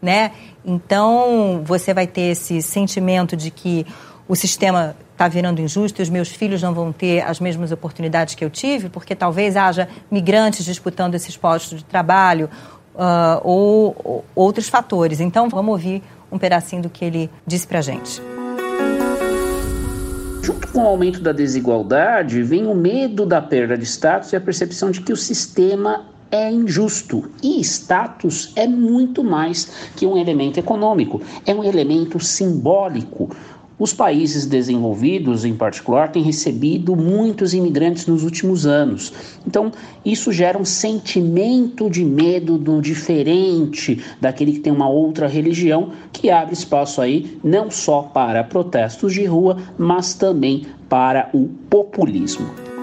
Né? 0.05 0.33
Então, 0.63 1.63
você 1.65 1.95
vai 1.95 2.07
ter 2.07 2.33
esse 2.33 2.61
sentimento 2.61 3.35
de 3.35 3.51
que 3.51 3.87
o 4.29 4.37
sistema 4.37 4.95
está 5.13 5.27
virando 5.29 5.63
injusto 5.63 6.03
e 6.03 6.03
os 6.03 6.11
meus 6.11 6.29
filhos 6.29 6.61
não 6.61 6.75
vão 6.75 6.93
ter 6.93 7.23
as 7.23 7.41
mesmas 7.41 7.73
oportunidades 7.73 8.35
que 8.35 8.45
eu 8.45 8.51
tive, 8.51 8.91
porque 8.91 9.15
talvez 9.15 9.57
haja 9.57 9.89
migrantes 10.11 10.63
disputando 10.63 11.15
esses 11.15 11.39
postos 11.39 11.79
de 11.79 11.85
trabalho 11.87 12.51
uh, 12.95 13.41
ou, 13.43 13.97
ou 14.05 14.25
outros 14.35 14.69
fatores. 14.69 15.21
Então, 15.21 15.49
vamos 15.49 15.73
ouvir 15.73 16.03
um 16.31 16.37
pedacinho 16.37 16.83
do 16.83 16.91
que 16.91 17.03
ele 17.03 17.31
disse 17.47 17.67
para 17.67 17.79
a 17.79 17.83
gente. 17.83 18.21
Junto 20.43 20.69
com 20.69 20.81
o 20.81 20.87
aumento 20.87 21.23
da 21.23 21.33
desigualdade, 21.33 22.43
vem 22.43 22.67
o 22.67 22.75
medo 22.75 23.25
da 23.25 23.41
perda 23.41 23.79
de 23.79 23.85
status 23.85 24.35
e 24.35 24.37
a 24.37 24.41
percepção 24.41 24.91
de 24.91 25.01
que 25.01 25.15
o 25.15 25.17
sistema 25.17 26.05
é 26.35 26.51
injusto. 26.51 27.31
E 27.41 27.61
status 27.61 28.53
é 28.57 28.67
muito 28.67 29.23
mais 29.23 29.71
que 29.95 30.05
um 30.05 30.19
elemento 30.19 30.59
econômico, 30.59 31.23
é 31.47 31.55
um 31.55 31.63
elemento 31.63 32.19
simbólico. 32.19 33.31
Os 33.79 33.93
países 33.93 34.45
desenvolvidos, 34.45 35.45
em 35.45 35.55
particular, 35.55 36.11
têm 36.11 36.23
recebido 36.23 36.97
muitos 36.97 37.55
imigrantes 37.55 38.07
nos 38.07 38.25
últimos 38.25 38.67
anos. 38.67 39.13
Então, 39.47 39.71
isso 40.05 40.33
gera 40.33 40.59
um 40.59 40.65
sentimento 40.65 41.89
de 41.89 42.05
medo 42.05 42.59
do 42.59 42.81
diferente, 42.81 44.03
daquele 44.21 44.53
que 44.53 44.61
tem 44.61 44.73
uma 44.73 44.89
outra 44.89 45.29
religião, 45.29 45.91
que 46.13 46.31
abre 46.31 46.55
espaço 46.55 47.01
aí 47.01 47.39
não 47.45 47.71
só 47.71 48.03
para 48.03 48.43
protestos 48.43 49.13
de 49.13 49.25
rua, 49.25 49.57
mas 49.79 50.15
também 50.15 50.67
para 50.89 51.31
o 51.33 51.49
populismo. 51.69 52.74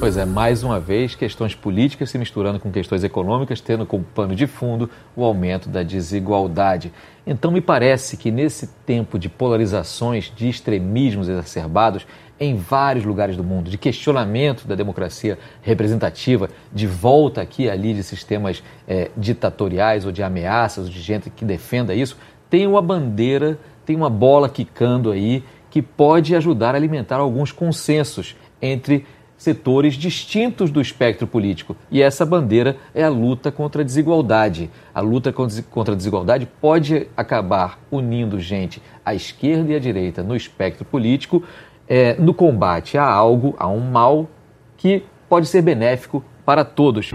Pois 0.00 0.16
é, 0.16 0.24
mais 0.24 0.62
uma 0.62 0.80
vez, 0.80 1.14
questões 1.14 1.54
políticas 1.54 2.08
se 2.08 2.16
misturando 2.16 2.58
com 2.58 2.72
questões 2.72 3.04
econômicas, 3.04 3.60
tendo 3.60 3.84
como 3.84 4.02
pano 4.02 4.34
de 4.34 4.46
fundo 4.46 4.88
o 5.14 5.22
aumento 5.22 5.68
da 5.68 5.82
desigualdade. 5.82 6.90
Então, 7.26 7.50
me 7.50 7.60
parece 7.60 8.16
que 8.16 8.30
nesse 8.30 8.66
tempo 8.86 9.18
de 9.18 9.28
polarizações, 9.28 10.32
de 10.34 10.48
extremismos 10.48 11.28
exacerbados 11.28 12.06
em 12.40 12.56
vários 12.56 13.04
lugares 13.04 13.36
do 13.36 13.44
mundo, 13.44 13.68
de 13.68 13.76
questionamento 13.76 14.66
da 14.66 14.74
democracia 14.74 15.38
representativa, 15.60 16.48
de 16.72 16.86
volta 16.86 17.42
aqui 17.42 17.64
e 17.64 17.70
ali 17.70 17.92
de 17.92 18.02
sistemas 18.02 18.62
é, 18.88 19.10
ditatoriais 19.14 20.06
ou 20.06 20.12
de 20.12 20.22
ameaças, 20.22 20.86
ou 20.86 20.90
de 20.90 20.98
gente 20.98 21.28
que 21.28 21.44
defenda 21.44 21.94
isso, 21.94 22.16
tem 22.48 22.66
uma 22.66 22.80
bandeira, 22.80 23.58
tem 23.84 23.96
uma 23.96 24.08
bola 24.08 24.48
quicando 24.48 25.10
aí 25.10 25.44
que 25.68 25.82
pode 25.82 26.34
ajudar 26.34 26.74
a 26.74 26.78
alimentar 26.78 27.16
alguns 27.16 27.52
consensos 27.52 28.34
entre 28.62 29.06
setores 29.40 29.94
distintos 29.94 30.70
do 30.70 30.82
espectro 30.82 31.26
político. 31.26 31.74
E 31.90 32.02
essa 32.02 32.26
bandeira 32.26 32.76
é 32.94 33.02
a 33.02 33.08
luta 33.08 33.50
contra 33.50 33.80
a 33.80 33.84
desigualdade. 33.84 34.70
A 34.94 35.00
luta 35.00 35.32
contra 35.32 35.94
a 35.94 35.96
desigualdade 35.96 36.46
pode 36.60 37.06
acabar 37.16 37.80
unindo 37.90 38.38
gente 38.38 38.82
à 39.02 39.14
esquerda 39.14 39.72
e 39.72 39.76
à 39.76 39.78
direita 39.78 40.22
no 40.22 40.36
espectro 40.36 40.84
político 40.84 41.42
é, 41.88 42.16
no 42.20 42.34
combate 42.34 42.98
a 42.98 43.04
algo, 43.04 43.54
a 43.58 43.66
um 43.66 43.80
mal 43.80 44.28
que 44.76 45.04
pode 45.26 45.46
ser 45.46 45.62
benéfico 45.62 46.22
para 46.44 46.62
todos. 46.62 47.10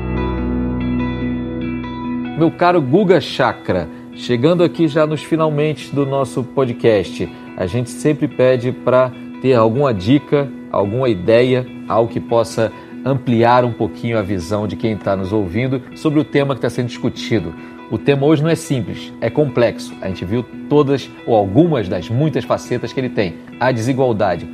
Meu 2.39 2.49
caro 2.49 2.81
Guga 2.81 3.21
Chakra, 3.21 3.87
chegando 4.15 4.63
aqui 4.63 4.87
já 4.87 5.05
nos 5.05 5.23
finalmente 5.23 5.93
do 5.93 6.07
nosso 6.07 6.43
podcast, 6.43 7.31
a 7.55 7.67
gente 7.67 7.91
sempre 7.91 8.27
pede 8.27 8.71
para 8.71 9.11
ter 9.43 9.53
alguma 9.53 9.93
dica, 9.93 10.49
alguma 10.75 11.09
ideia, 11.09 11.65
algo 11.87 12.11
que 12.11 12.19
possa 12.19 12.71
ampliar 13.05 13.63
um 13.63 13.71
pouquinho 13.71 14.17
a 14.17 14.21
visão 14.21 14.67
de 14.67 14.75
quem 14.75 14.93
está 14.93 15.15
nos 15.15 15.31
ouvindo 15.31 15.81
sobre 15.95 16.19
o 16.19 16.23
tema 16.23 16.55
que 16.55 16.59
está 16.59 16.69
sendo 16.69 16.87
discutido. 16.87 17.53
O 17.91 17.99
tema 17.99 18.25
hoje 18.25 18.41
não 18.41 18.49
é 18.49 18.55
simples, 18.55 19.13
é 19.21 19.29
complexo. 19.29 19.93
A 20.01 20.07
gente 20.07 20.25
viu 20.25 20.43
todas 20.67 21.09
ou 21.27 21.35
algumas 21.35 21.87
das 21.87 22.09
muitas 22.09 22.43
facetas 22.43 22.91
que 22.91 22.99
ele 22.99 23.09
tem. 23.09 23.35
A 23.59 23.71
desigualdade. 23.71 24.49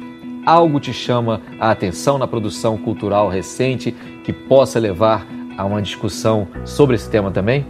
Algo 0.45 0.79
te 0.79 0.91
chama 0.91 1.41
a 1.59 1.71
atenção 1.71 2.17
na 2.17 2.27
produção 2.27 2.77
cultural 2.77 3.29
recente 3.29 3.95
que 4.23 4.33
possa 4.33 4.79
levar 4.79 5.25
a 5.57 5.63
uma 5.63 5.81
discussão 5.81 6.47
sobre 6.65 6.95
esse 6.95 7.09
tema 7.09 7.31
também? 7.31 7.65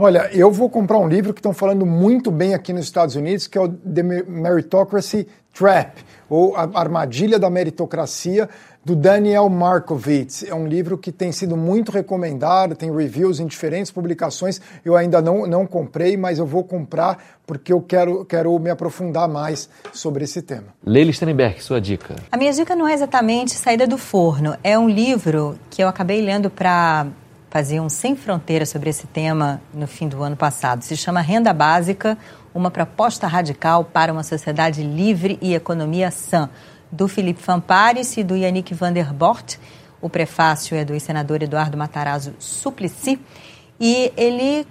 Olha, 0.00 0.30
eu 0.32 0.52
vou 0.52 0.70
comprar 0.70 0.96
um 0.96 1.08
livro 1.08 1.34
que 1.34 1.40
estão 1.40 1.52
falando 1.52 1.84
muito 1.84 2.30
bem 2.30 2.54
aqui 2.54 2.72
nos 2.72 2.84
Estados 2.84 3.16
Unidos, 3.16 3.48
que 3.48 3.58
é 3.58 3.60
o 3.60 3.68
The 3.68 4.04
Meritocracy 4.04 5.26
Trap, 5.52 6.04
ou 6.30 6.54
A 6.54 6.70
Armadilha 6.72 7.36
da 7.36 7.50
Meritocracia, 7.50 8.48
do 8.84 8.94
Daniel 8.94 9.48
Markovits. 9.48 10.44
É 10.44 10.54
um 10.54 10.68
livro 10.68 10.96
que 10.96 11.10
tem 11.10 11.32
sido 11.32 11.56
muito 11.56 11.90
recomendado, 11.90 12.76
tem 12.76 12.94
reviews 12.94 13.40
em 13.40 13.46
diferentes 13.48 13.90
publicações. 13.90 14.60
Eu 14.84 14.96
ainda 14.96 15.20
não, 15.20 15.48
não 15.48 15.66
comprei, 15.66 16.16
mas 16.16 16.38
eu 16.38 16.46
vou 16.46 16.62
comprar 16.62 17.18
porque 17.44 17.72
eu 17.72 17.80
quero, 17.80 18.24
quero 18.24 18.56
me 18.60 18.70
aprofundar 18.70 19.28
mais 19.28 19.68
sobre 19.92 20.22
esse 20.22 20.42
tema. 20.42 20.68
Leila 20.86 21.12
Steinberg, 21.12 21.60
sua 21.60 21.80
dica. 21.80 22.14
A 22.30 22.36
minha 22.36 22.52
dica 22.52 22.76
não 22.76 22.86
é 22.86 22.94
exatamente 22.94 23.50
Saída 23.54 23.84
do 23.84 23.98
Forno. 23.98 24.56
É 24.62 24.78
um 24.78 24.88
livro 24.88 25.58
que 25.68 25.82
eu 25.82 25.88
acabei 25.88 26.22
lendo 26.22 26.48
para 26.48 27.08
faziam 27.50 27.88
Sem 27.88 28.14
Fronteiras 28.14 28.68
sobre 28.68 28.90
esse 28.90 29.06
tema 29.06 29.60
no 29.72 29.86
fim 29.86 30.08
do 30.08 30.22
ano 30.22 30.36
passado. 30.36 30.82
Se 30.82 30.96
chama 30.96 31.20
Renda 31.20 31.52
Básica, 31.52 32.18
uma 32.54 32.70
proposta 32.70 33.26
radical 33.26 33.84
para 33.84 34.12
uma 34.12 34.22
sociedade 34.22 34.82
livre 34.82 35.38
e 35.40 35.54
economia 35.54 36.10
sã, 36.10 36.48
do 36.90 37.06
Felipe 37.06 37.42
Fampares 37.42 38.16
e 38.16 38.24
do 38.24 38.36
Yannick 38.36 38.72
van 38.74 38.92
der 38.92 39.12
Bort. 39.12 39.58
O 40.00 40.08
prefácio 40.08 40.76
é 40.76 40.84
do 40.84 40.98
senador 40.98 41.42
Eduardo 41.42 41.76
Matarazzo 41.76 42.34
Suplicy. 42.38 43.20
E 43.80 44.12
ele 44.16 44.66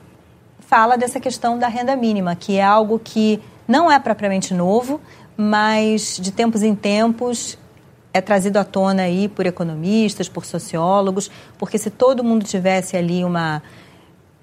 fala 0.59 0.97
dessa 0.97 1.19
questão 1.19 1.57
da 1.57 1.67
renda 1.67 1.95
mínima, 1.95 2.35
que 2.35 2.57
é 2.57 2.63
algo 2.63 2.99
que 2.99 3.41
não 3.67 3.91
é 3.91 3.99
propriamente 3.99 4.53
novo, 4.53 4.99
mas 5.35 6.17
de 6.19 6.31
tempos 6.31 6.63
em 6.63 6.73
tempos 6.73 7.57
é 8.13 8.21
trazido 8.21 8.57
à 8.57 8.63
tona 8.63 9.03
aí 9.03 9.27
por 9.27 9.45
economistas, 9.45 10.27
por 10.27 10.45
sociólogos, 10.45 11.29
porque 11.57 11.77
se 11.77 11.89
todo 11.89 12.23
mundo 12.23 12.45
tivesse 12.45 12.97
ali 12.97 13.23
uma 13.23 13.61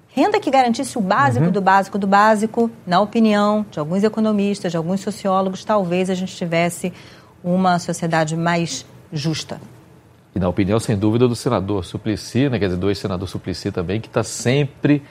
renda 0.07 0.39
que 0.39 0.49
garantisse 0.49 0.97
o 0.97 1.01
básico 1.01 1.45
uhum. 1.45 1.51
do 1.51 1.61
básico 1.61 1.97
do 1.97 2.07
básico, 2.07 2.71
na 2.87 3.01
opinião 3.01 3.65
de 3.69 3.79
alguns 3.79 4.03
economistas, 4.03 4.71
de 4.71 4.77
alguns 4.77 5.01
sociólogos, 5.01 5.65
talvez 5.65 6.09
a 6.09 6.15
gente 6.15 6.33
tivesse 6.35 6.93
uma 7.43 7.77
sociedade 7.79 8.37
mais 8.37 8.85
justa. 9.11 9.59
E 10.33 10.39
na 10.39 10.49
opinião, 10.49 10.79
sem 10.79 10.97
dúvida, 10.97 11.27
do 11.27 11.35
senador 11.35 11.83
Suplicy, 11.85 12.49
né, 12.49 12.59
quer 12.59 12.65
dizer, 12.65 12.77
do 12.77 12.89
ex-senador 12.89 13.27
Suplicy 13.27 13.71
também, 13.71 14.01
que 14.01 14.07
está 14.07 14.23
sempre 14.23 15.03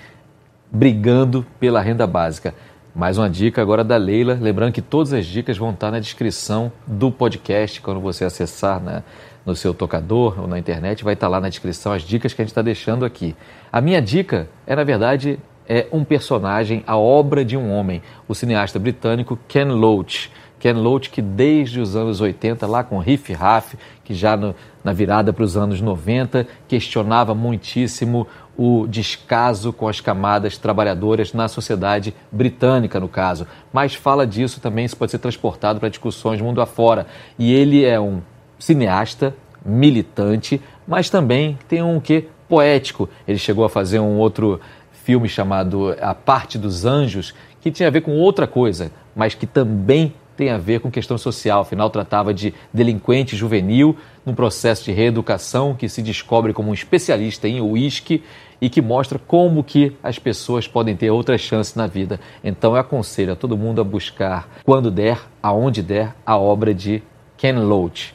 brigando 0.70 1.46
pela 1.60 1.80
renda 1.80 2.06
básica. 2.06 2.54
Mais 2.94 3.18
uma 3.18 3.28
dica 3.28 3.60
agora 3.60 3.82
da 3.82 3.96
Leila, 3.96 4.38
lembrando 4.40 4.72
que 4.72 4.80
todas 4.80 5.12
as 5.12 5.26
dicas 5.26 5.58
vão 5.58 5.70
estar 5.70 5.90
na 5.90 5.98
descrição 5.98 6.70
do 6.86 7.10
podcast, 7.10 7.80
quando 7.80 7.98
você 7.98 8.24
acessar 8.24 8.80
né, 8.80 9.02
no 9.44 9.56
seu 9.56 9.74
tocador 9.74 10.40
ou 10.40 10.46
na 10.46 10.60
internet, 10.60 11.02
vai 11.02 11.14
estar 11.14 11.26
lá 11.26 11.40
na 11.40 11.48
descrição 11.48 11.90
as 11.92 12.02
dicas 12.02 12.32
que 12.32 12.40
a 12.40 12.44
gente 12.44 12.52
está 12.52 12.62
deixando 12.62 13.04
aqui. 13.04 13.34
A 13.72 13.80
minha 13.80 14.00
dica 14.00 14.48
é, 14.64 14.76
na 14.76 14.84
verdade, 14.84 15.40
é 15.68 15.88
um 15.90 16.04
personagem, 16.04 16.84
a 16.86 16.96
obra 16.96 17.44
de 17.44 17.56
um 17.56 17.68
homem, 17.72 18.00
o 18.28 18.34
cineasta 18.34 18.78
britânico 18.78 19.36
Ken 19.48 19.64
Loach. 19.64 20.30
Ken 20.64 20.72
Loach, 20.72 21.10
que 21.10 21.20
desde 21.20 21.78
os 21.78 21.94
anos 21.94 22.22
80, 22.22 22.66
lá 22.66 22.82
com 22.82 22.98
Riff 22.98 23.34
Raff, 23.34 23.76
que 24.02 24.14
já 24.14 24.34
no, 24.34 24.54
na 24.82 24.94
virada 24.94 25.30
para 25.30 25.44
os 25.44 25.58
anos 25.58 25.78
90, 25.78 26.46
questionava 26.66 27.34
muitíssimo 27.34 28.26
o 28.56 28.86
descaso 28.88 29.74
com 29.74 29.86
as 29.86 30.00
camadas 30.00 30.56
trabalhadoras 30.56 31.34
na 31.34 31.48
sociedade 31.48 32.14
britânica, 32.32 32.98
no 32.98 33.10
caso. 33.10 33.46
Mas 33.70 33.94
fala 33.94 34.26
disso 34.26 34.58
também, 34.58 34.86
isso 34.86 34.96
pode 34.96 35.10
ser 35.10 35.18
transportado 35.18 35.78
para 35.78 35.90
discussões 35.90 36.40
mundo 36.40 36.62
afora. 36.62 37.06
E 37.38 37.52
ele 37.52 37.84
é 37.84 38.00
um 38.00 38.22
cineasta, 38.58 39.36
militante, 39.62 40.62
mas 40.88 41.10
também 41.10 41.58
tem 41.68 41.82
um 41.82 42.00
quê 42.00 42.26
poético. 42.48 43.06
Ele 43.28 43.38
chegou 43.38 43.66
a 43.66 43.68
fazer 43.68 43.98
um 43.98 44.16
outro 44.16 44.58
filme 44.90 45.28
chamado 45.28 45.94
A 46.00 46.14
Parte 46.14 46.56
dos 46.56 46.86
Anjos, 46.86 47.34
que 47.60 47.70
tinha 47.70 47.88
a 47.88 47.92
ver 47.92 48.00
com 48.00 48.12
outra 48.12 48.46
coisa, 48.46 48.90
mas 49.14 49.34
que 49.34 49.46
também 49.46 50.14
tem 50.36 50.50
a 50.50 50.58
ver 50.58 50.80
com 50.80 50.90
questão 50.90 51.16
social. 51.16 51.60
Afinal, 51.60 51.90
tratava 51.90 52.34
de 52.34 52.52
delinquente 52.72 53.36
juvenil 53.36 53.96
num 54.24 54.34
processo 54.34 54.84
de 54.84 54.92
reeducação 54.92 55.74
que 55.74 55.88
se 55.88 56.02
descobre 56.02 56.52
como 56.52 56.70
um 56.70 56.74
especialista 56.74 57.48
em 57.48 57.60
uísque 57.60 58.22
e 58.60 58.68
que 58.68 58.80
mostra 58.80 59.18
como 59.18 59.62
que 59.62 59.96
as 60.02 60.18
pessoas 60.18 60.66
podem 60.66 60.96
ter 60.96 61.10
outras 61.10 61.40
chances 61.40 61.74
na 61.74 61.86
vida. 61.86 62.18
Então, 62.42 62.72
eu 62.72 62.80
aconselho 62.80 63.32
a 63.32 63.36
todo 63.36 63.56
mundo 63.56 63.80
a 63.80 63.84
buscar, 63.84 64.48
quando 64.64 64.90
der, 64.90 65.20
aonde 65.42 65.82
der, 65.82 66.14
a 66.24 66.38
obra 66.38 66.72
de 66.72 67.02
Ken 67.36 67.52
Loach. 67.52 68.14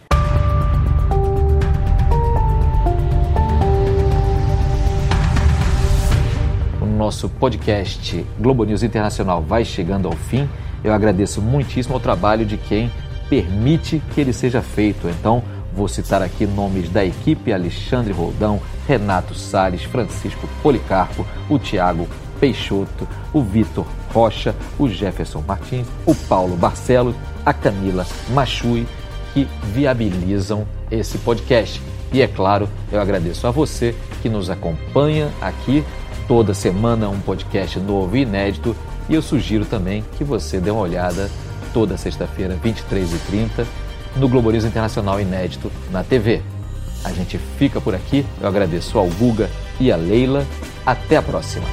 O 6.82 6.86
nosso 6.86 7.30
podcast 7.30 8.26
Globo 8.40 8.64
News 8.64 8.84
Internacional 8.84 9.42
vai 9.42 9.64
chegando 9.64 10.08
ao 10.08 10.16
fim. 10.16 10.50
Eu 10.84 10.94
agradeço 10.94 11.42
muitíssimo 11.42 11.96
ao 11.96 12.00
trabalho 12.00 12.46
de 12.46 12.58
quem 12.58 12.92
permite 13.30 14.02
que 14.14 14.22
ele 14.22 14.34
seja 14.34 14.62
feito. 14.62 15.08
Então, 15.08 15.44
vou 15.74 15.88
citar 15.88 16.22
aqui 16.22 16.46
nomes 16.46 16.90
da 16.90 17.06
equipe: 17.06 17.54
Alexandre 17.54 18.14
Roldão, 18.14 18.60
Renato 18.88 19.36
Sales, 19.36 19.84
Francisco 19.84 20.48
Policarpo, 20.62 21.26
o 21.50 21.60
Tiago 21.60 22.08
Peixoto, 22.40 23.08
o 23.34 23.42
Vitor 23.42 23.86
Rocha, 24.14 24.56
o 24.78 24.88
Jefferson 24.88 25.44
Martins, 25.48 25.88
o 26.06 26.16
Paulo 26.16 26.56
Barcelos, 26.56 27.16
a 27.46 27.54
Camila 27.54 28.06
Machui, 28.30 28.88
que 29.34 29.48
viabilizam 29.74 30.66
esse 30.90 31.18
podcast. 31.20 31.82
E 32.12 32.22
é 32.22 32.28
claro, 32.28 32.68
eu 32.92 33.00
agradeço 33.00 33.46
a 33.46 33.52
você 33.52 33.96
que 34.22 34.30
nos 34.30 34.50
acompanha 34.50 35.30
aqui 35.40 35.84
toda 36.28 36.54
semana 36.54 37.10
um 37.10 37.20
podcast 37.20 37.80
novo 37.80 38.18
e 38.18 38.22
inédito 38.22 38.76
e 39.10 39.16
eu 39.16 39.22
sugiro 39.22 39.66
também 39.66 40.04
que 40.18 40.24
você 40.24 40.60
dê 40.60 40.70
uma 40.70 40.82
olhada 40.82 41.30
toda 41.74 41.98
sexta-feira, 41.98 42.58
23h30, 42.64 43.66
no 44.16 44.30
News 44.52 44.64
Internacional 44.64 45.20
Inédito 45.20 45.72
na 45.92 46.04
TV. 46.04 46.42
A 47.04 47.12
gente 47.12 47.38
fica 47.58 47.82
por 47.82 47.96
aqui. 47.96 48.26
Eu 48.40 48.48
agradeço 48.48 48.98
ao 48.98 49.08
Guga 49.08 49.50
e 49.80 49.92
à 49.92 49.96
Leila. 49.96 50.46
Até 50.86 51.18
a 51.18 51.22
próxima. 51.22 51.66